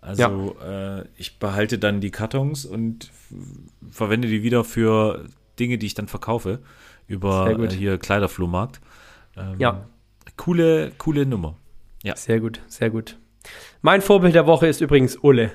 [0.00, 3.10] Also äh, ich behalte dann die Kartons und
[3.90, 5.24] verwende die wieder für
[5.58, 6.60] Dinge, die ich dann verkaufe
[7.06, 8.80] über äh, hier Kleiderflohmarkt.
[9.36, 9.86] Ähm, Ja.
[10.36, 11.56] Coole, coole Nummer.
[12.16, 13.18] Sehr gut, sehr gut.
[13.82, 15.52] Mein Vorbild der Woche ist übrigens Ulle.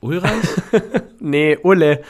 [0.00, 0.44] Ulreich?
[1.20, 2.02] Nee, Ulle.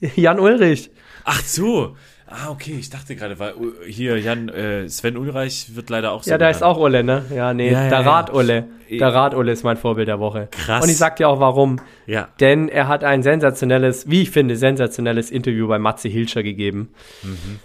[0.00, 0.90] Jan Ulrich.
[1.24, 1.96] Ach so.
[2.30, 6.22] Ah, okay, ich dachte gerade, weil uh, hier Jan, äh, Sven Ulreich wird leider auch
[6.22, 7.24] so Ja, da ist auch Ulle, ne?
[7.34, 8.10] Ja, nee, Ja, ja, der ja.
[8.10, 8.64] Rad-Ulle.
[8.90, 10.48] Der Rad-Ulle ist mein Vorbild der Woche.
[10.50, 10.84] Krass.
[10.84, 11.80] Und ich sag dir auch warum.
[12.06, 16.90] Ja, Denn er hat ein sensationelles, wie ich finde, sensationelles Interview bei Matze Hilscher gegeben.
[17.22, 17.60] Mhm.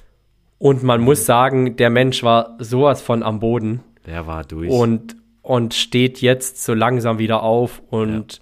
[0.59, 4.69] Und man muss sagen, der Mensch war sowas von am Boden der war durch.
[4.69, 7.81] und, und steht jetzt so langsam wieder auf.
[7.89, 8.39] Und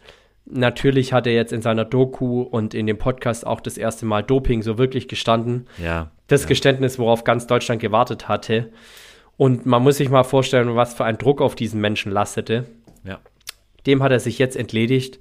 [0.52, 4.24] natürlich hat er jetzt in seiner Doku und in dem Podcast auch das erste Mal
[4.24, 5.68] Doping so wirklich gestanden.
[5.78, 8.72] ja, Das Geständnis, worauf ganz Deutschland gewartet hatte.
[9.38, 12.66] Und man muss sich mal vorstellen, was für ein Druck auf diesen Menschen lastete.
[13.04, 13.20] Ja.
[13.86, 15.20] Dem hat er sich jetzt entledigt.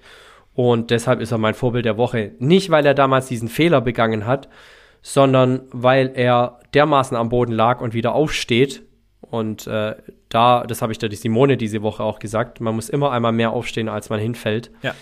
[0.55, 2.33] Und deshalb ist er mein Vorbild der Woche.
[2.39, 4.49] Nicht, weil er damals diesen Fehler begangen hat,
[5.01, 8.83] sondern weil er dermaßen am Boden lag und wieder aufsteht.
[9.20, 9.95] Und äh,
[10.31, 13.51] da, das habe ich der Simone diese Woche auch gesagt, man muss immer einmal mehr
[13.51, 14.70] aufstehen, als man hinfällt.
[14.83, 14.95] Ja.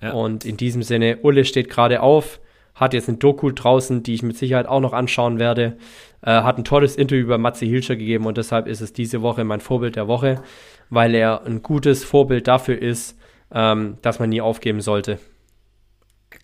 [0.00, 0.12] ja.
[0.12, 2.40] Und in diesem Sinne, Ulle steht gerade auf,
[2.74, 5.76] hat jetzt ein Doku draußen, die ich mit Sicherheit auch noch anschauen werde.
[6.22, 9.44] Äh, hat ein tolles Interview über Matze Hilscher gegeben und deshalb ist es diese Woche
[9.44, 10.42] mein Vorbild der Woche,
[10.90, 13.18] weil er ein gutes Vorbild dafür ist,
[13.52, 15.18] ähm, dass man nie aufgeben sollte.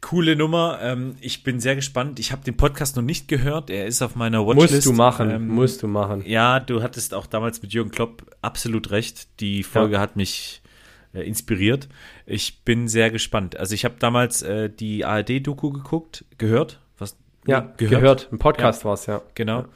[0.05, 0.81] Coole Nummer.
[0.83, 2.21] Ähm, ich bin sehr gespannt.
[2.21, 3.71] Ich habe den Podcast noch nicht gehört.
[3.71, 4.75] Er ist auf meiner Watchlist.
[4.75, 5.31] Musst du machen.
[5.31, 6.23] Ähm, musst du machen.
[6.27, 9.41] Ja, du hattest auch damals mit Jürgen Klopp absolut recht.
[9.41, 10.01] Die Folge ja.
[10.01, 10.61] hat mich
[11.15, 11.89] äh, inspiriert.
[12.27, 13.57] Ich bin sehr gespannt.
[13.57, 16.81] Also ich habe damals äh, die ARD-Doku geguckt, gehört.
[16.99, 17.17] Was?
[17.47, 18.01] Ja, gehört.
[18.03, 18.29] gehört.
[18.31, 18.85] Ein Podcast ja.
[18.85, 19.23] war es, ja.
[19.35, 19.61] Genau.
[19.61, 19.67] Ja.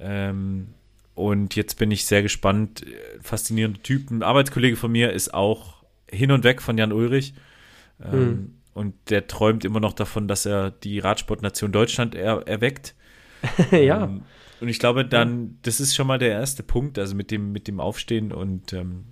[0.00, 0.66] Ähm,
[1.14, 2.84] und jetzt bin ich sehr gespannt.
[3.22, 4.18] Faszinierende Typen.
[4.18, 7.32] Ein Arbeitskollege von mir ist auch hin und weg von Jan Ulrich.
[8.04, 8.57] Ähm, hm.
[8.78, 12.94] Und der träumt immer noch davon, dass er die Radsportnation Deutschland er, erweckt.
[13.72, 14.04] ja.
[14.04, 14.22] Ähm,
[14.60, 17.66] und ich glaube, dann, das ist schon mal der erste Punkt, also mit dem, mit
[17.66, 19.04] dem Aufstehen und ähm,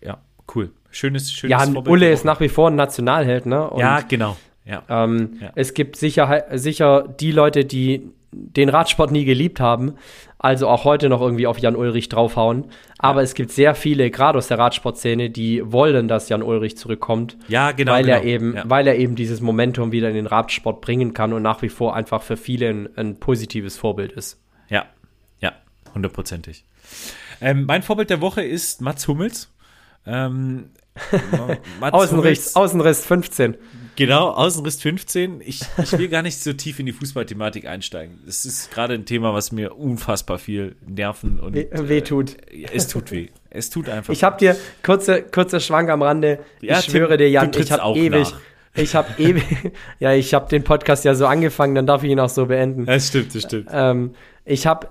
[0.00, 0.18] ja,
[0.54, 0.72] cool.
[0.90, 3.68] Schönes, schönes Ja, Vorbild Ulle ist nach wie vor ein Nationalheld, ne?
[3.68, 4.36] Und, ja, genau.
[4.64, 4.84] Ja.
[4.88, 5.52] Ähm, ja.
[5.54, 9.94] Es gibt sicher, sicher die Leute, die den Radsport nie geliebt haben,
[10.38, 12.66] also auch heute noch irgendwie auf Jan Ulrich draufhauen.
[12.98, 13.24] Aber ja.
[13.24, 17.36] es gibt sehr viele, gerade aus der Radsportszene, die wollen, dass Jan Ulrich zurückkommt.
[17.48, 17.92] Ja, genau.
[17.92, 18.16] Weil genau.
[18.16, 18.62] er eben, ja.
[18.66, 21.96] weil er eben dieses Momentum wieder in den Radsport bringen kann und nach wie vor
[21.96, 24.40] einfach für viele ein, ein positives Vorbild ist.
[24.68, 24.86] Ja,
[25.40, 25.52] ja,
[25.94, 26.64] hundertprozentig.
[27.40, 29.52] Ähm, mein Vorbild der Woche ist Mats Hummels.
[30.06, 30.70] Ähm,
[31.80, 33.56] Außenriss, Außenriss 15.
[33.98, 35.40] Genau, Außenriss 15.
[35.44, 38.20] Ich, ich will gar nicht so tief in die Fußballthematik einsteigen.
[38.24, 42.36] Das ist gerade ein Thema, was mir unfassbar viel Nerven und weh, weh tut.
[42.52, 43.26] Äh, es tut weh.
[43.50, 44.12] Es tut einfach.
[44.12, 46.38] Ich habe dir kurze kurzer Schwank am Rande.
[46.60, 48.30] Ja, ich Tim, schwöre dir, Jan, ich habe ewig.
[48.30, 48.40] Nach.
[48.76, 49.44] Ich habe ewig.
[49.98, 52.86] ja, ich habe den Podcast ja so angefangen, dann darf ich ihn auch so beenden.
[52.86, 53.68] Das stimmt, das stimmt.
[53.72, 54.88] Ähm, ich habe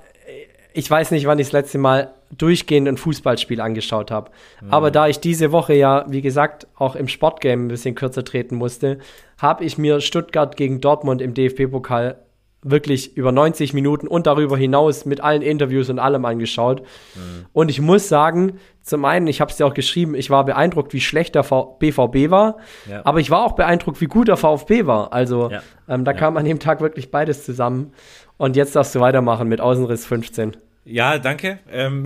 [0.74, 4.32] ich weiß nicht, wann ich das letzte Mal durchgehend ein Fußballspiel angeschaut habe.
[4.62, 4.72] Mhm.
[4.72, 8.56] Aber da ich diese Woche ja, wie gesagt, auch im Sportgame ein bisschen kürzer treten
[8.56, 9.00] musste,
[9.38, 12.18] habe ich mir Stuttgart gegen Dortmund im DFB-Pokal
[12.64, 16.82] wirklich über 90 Minuten und darüber hinaus mit allen Interviews und allem angeschaut.
[17.16, 17.46] Mhm.
[17.54, 20.94] Und ich muss sagen, zum einen, ich habe es dir auch geschrieben, ich war beeindruckt,
[20.94, 22.58] wie schlecht der v BVB war,
[22.90, 23.06] ja.
[23.06, 25.14] aber ich war auch beeindruckt, wie gut der VfB war.
[25.14, 25.62] Also ja.
[25.88, 26.18] ähm, da ja.
[26.18, 27.94] kam an dem Tag wirklich beides zusammen.
[28.38, 30.58] Und jetzt darfst du weitermachen mit Außenriss 15.
[30.90, 31.60] Ja, danke.
[31.70, 32.06] Ähm,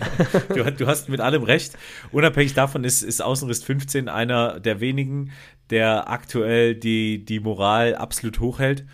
[0.48, 1.76] du, du, hast mit allem recht.
[2.12, 5.32] Unabhängig davon ist, ist Außenriss 15 einer der wenigen,
[5.68, 8.86] der aktuell die, die Moral absolut hochhält,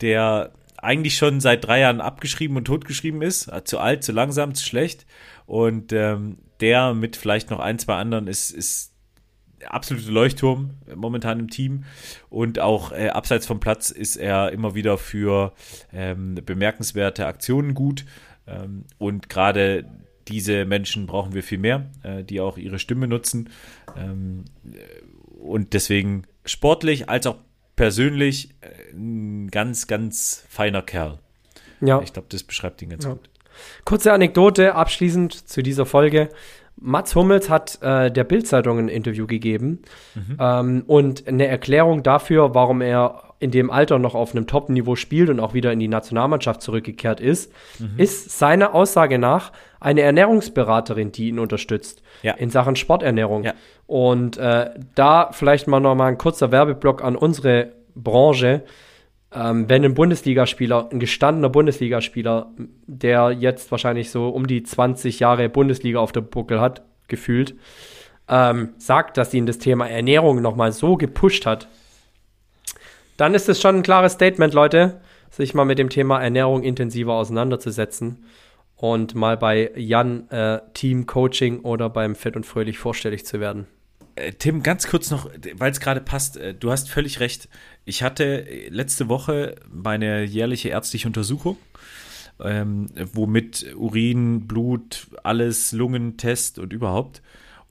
[0.00, 3.50] der eigentlich schon seit drei Jahren abgeschrieben und totgeschrieben ist.
[3.64, 5.06] Zu alt, zu langsam, zu schlecht.
[5.44, 8.92] Und ähm, der mit vielleicht noch ein, zwei anderen ist, ist
[9.66, 11.82] absolute Leuchtturm momentan im Team.
[12.30, 15.52] Und auch äh, abseits vom Platz ist er immer wieder für
[15.92, 18.04] ähm, bemerkenswerte Aktionen gut.
[18.46, 19.84] Ähm, und gerade
[20.28, 23.50] diese Menschen brauchen wir viel mehr, äh, die auch ihre Stimme nutzen.
[23.96, 24.44] Ähm,
[25.38, 27.36] und deswegen sportlich als auch
[27.76, 31.18] persönlich äh, ein ganz, ganz feiner Kerl.
[31.80, 32.00] Ja.
[32.02, 33.10] Ich glaube, das beschreibt ihn ganz ja.
[33.12, 33.28] gut.
[33.84, 36.28] Kurze Anekdote abschließend zu dieser Folge.
[36.76, 39.82] Mats Hummels hat äh, der Bildzeitung ein Interview gegeben
[40.14, 40.36] mhm.
[40.40, 45.28] ähm, und eine Erklärung dafür, warum er in dem Alter noch auf einem Top-Niveau spielt
[45.28, 47.94] und auch wieder in die Nationalmannschaft zurückgekehrt ist, mhm.
[47.98, 52.32] ist seiner Aussage nach eine Ernährungsberaterin, die ihn unterstützt ja.
[52.34, 53.44] in Sachen Sporternährung.
[53.44, 53.54] Ja.
[53.86, 58.62] Und äh, da vielleicht mal noch mal ein kurzer Werbeblock an unsere Branche.
[59.34, 62.50] Ähm, wenn ein Bundesligaspieler, ein gestandener Bundesligaspieler,
[62.86, 67.54] der jetzt wahrscheinlich so um die 20 Jahre Bundesliga auf der Buckel hat, gefühlt,
[68.28, 71.68] ähm, sagt, dass ihn das Thema Ernährung nochmal so gepusht hat,
[73.16, 75.00] dann ist es schon ein klares Statement, Leute,
[75.30, 78.24] sich mal mit dem Thema Ernährung intensiver auseinanderzusetzen
[78.76, 83.66] und mal bei Jan äh, Team Coaching oder beim Fit und Fröhlich vorstellig zu werden.
[84.16, 87.48] Äh, Tim, ganz kurz noch, weil es gerade passt, äh, du hast völlig recht.
[87.84, 91.56] Ich hatte äh, letzte Woche meine jährliche ärztliche Untersuchung,
[92.40, 97.22] ähm, womit Urin, Blut, alles, Lungentest und überhaupt.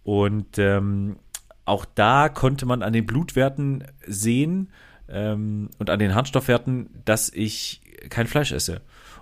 [0.04, 1.18] Und ähm,
[1.66, 4.70] auch da konnte man an den Blutwerten sehen
[5.10, 8.82] ähm, und an den Harnstoffwerten, dass ich kein Fleisch esse.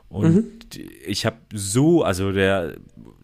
[0.10, 0.90] Und mhm.
[1.06, 2.76] ich habe so, also der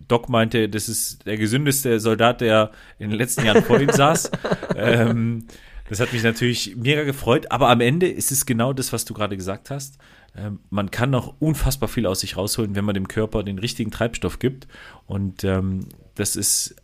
[0.07, 4.31] Doc meinte, das ist der gesündeste Soldat, der in den letzten Jahren vor ihm saß.
[4.75, 5.47] Ähm,
[5.89, 9.13] Das hat mich natürlich mega gefreut, aber am Ende ist es genau das, was du
[9.13, 9.97] gerade gesagt hast.
[10.35, 13.91] Ähm, man kann noch unfassbar viel aus sich rausholen, wenn man dem Körper den richtigen
[13.91, 14.67] Treibstoff gibt.
[15.05, 16.75] Und ähm, das ist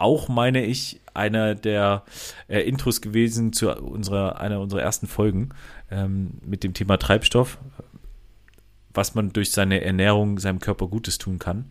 [0.00, 2.04] auch, meine ich, einer der
[2.48, 5.50] äh, Intros gewesen zu unserer, einer unserer ersten Folgen
[5.90, 7.58] ähm, mit dem Thema Treibstoff,
[8.92, 11.66] was man durch seine Ernährung seinem Körper Gutes tun kann.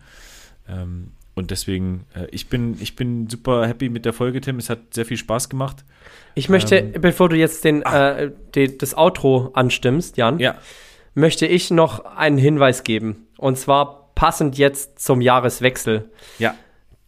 [0.67, 4.57] Ähm, und deswegen, äh, ich, bin, ich bin super happy mit der Folge, Tim.
[4.57, 5.85] Es hat sehr viel Spaß gemacht.
[6.35, 10.55] Ich möchte, ähm, bevor du jetzt den, äh, die, das Outro anstimmst, Jan, ja.
[11.13, 13.27] möchte ich noch einen Hinweis geben.
[13.37, 16.09] Und zwar passend jetzt zum Jahreswechsel.
[16.39, 16.55] Ja.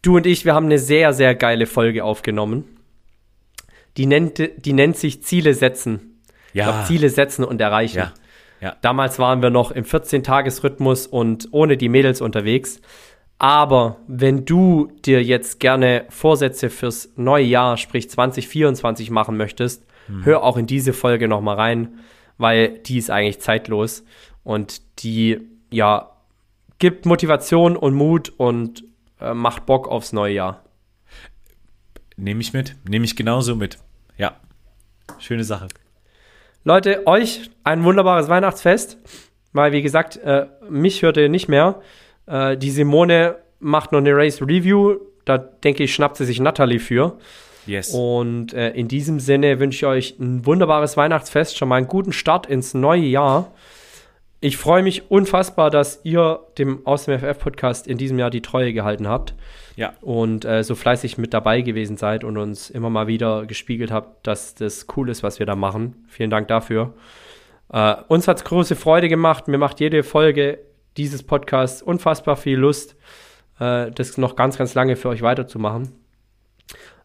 [0.02, 2.64] Du und ich, wir haben eine sehr, sehr geile Folge aufgenommen.
[3.96, 6.20] Die nennt, die nennt sich Ziele setzen.
[6.52, 6.64] Ja.
[6.64, 7.98] Glaub, Ziele setzen und erreichen.
[7.98, 8.12] Ja.
[8.60, 8.76] Ja.
[8.80, 12.80] Damals waren wir noch im 14-Tages-Rhythmus und ohne die Mädels unterwegs.
[13.38, 20.24] Aber wenn du dir jetzt gerne Vorsätze fürs neue Jahr, sprich 2024 machen möchtest, mhm.
[20.24, 21.98] hör auch in diese Folge noch mal rein,
[22.38, 24.04] weil die ist eigentlich zeitlos
[24.44, 25.40] und die
[25.72, 26.10] ja
[26.78, 28.84] gibt Motivation und Mut und
[29.22, 30.64] äh, macht Bock aufs neue Jahr.
[32.16, 32.76] Nehme ich mit.
[32.88, 33.78] Nehme ich genauso mit.
[34.18, 34.36] Ja.
[35.18, 35.68] Schöne Sache.
[36.64, 38.98] Leute, euch ein wunderbares Weihnachtsfest.
[39.52, 41.80] Weil, wie gesagt, äh, mich hört ihr nicht mehr.
[42.26, 44.96] Äh, die Simone macht noch eine Race Review.
[45.24, 47.18] Da denke ich, schnappt sie sich Natalie für.
[47.66, 47.90] Yes.
[47.94, 52.12] Und äh, in diesem Sinne wünsche ich euch ein wunderbares Weihnachtsfest, schon mal einen guten
[52.12, 53.52] Start ins neue Jahr.
[54.44, 58.72] Ich freue mich unfassbar, dass ihr dem Aus dem FF-Podcast in diesem Jahr die Treue
[58.72, 59.34] gehalten habt.
[59.76, 59.92] Ja.
[60.00, 64.26] Und äh, so fleißig mit dabei gewesen seid und uns immer mal wieder gespiegelt habt,
[64.26, 66.04] dass das cool ist, was wir da machen.
[66.08, 66.92] Vielen Dank dafür.
[67.72, 69.46] Äh, uns hat es große Freude gemacht.
[69.46, 70.58] Mir macht jede Folge
[70.96, 72.96] dieses Podcasts unfassbar viel Lust,
[73.60, 75.92] äh, das noch ganz, ganz lange für euch weiterzumachen.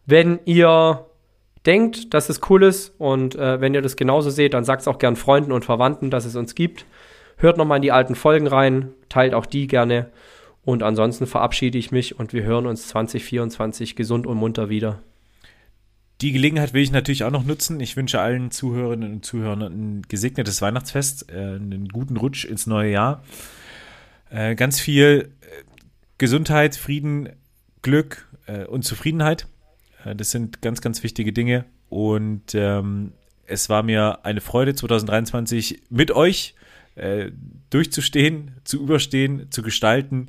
[0.06, 1.06] Wenn ihr
[1.66, 4.88] denkt, dass es cool ist und äh, wenn ihr das genauso seht, dann sagt es
[4.88, 6.84] auch gern Freunden und Verwandten, dass es uns gibt.
[7.40, 10.10] Hört nochmal in die alten Folgen rein, teilt auch die gerne.
[10.64, 15.00] Und ansonsten verabschiede ich mich und wir hören uns 2024 gesund und munter wieder.
[16.20, 17.78] Die Gelegenheit will ich natürlich auch noch nutzen.
[17.78, 22.90] Ich wünsche allen Zuhörerinnen und Zuhörern ein gesegnetes Weihnachtsfest, äh, einen guten Rutsch ins neue
[22.90, 23.22] Jahr.
[24.30, 25.46] Äh, ganz viel äh,
[26.18, 27.30] Gesundheit, Frieden,
[27.82, 28.26] Glück
[28.68, 29.46] und Zufriedenheit.
[30.16, 31.66] das sind ganz, ganz wichtige Dinge.
[31.90, 33.12] Und ähm,
[33.46, 36.54] es war mir eine Freude, 2023 mit euch
[36.98, 37.32] äh,
[37.70, 40.28] durchzustehen, zu überstehen, zu gestalten.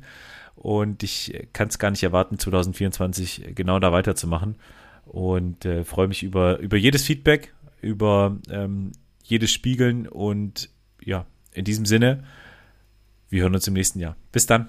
[0.54, 4.56] Und ich kann es gar nicht erwarten, 2024 genau da weiterzumachen.
[5.04, 8.92] Und äh, freue mich über, über jedes Feedback, über ähm,
[9.22, 10.06] jedes Spiegeln.
[10.06, 10.70] Und
[11.02, 12.24] ja, in diesem Sinne,
[13.28, 14.16] wir hören uns im nächsten Jahr.
[14.32, 14.68] Bis dann.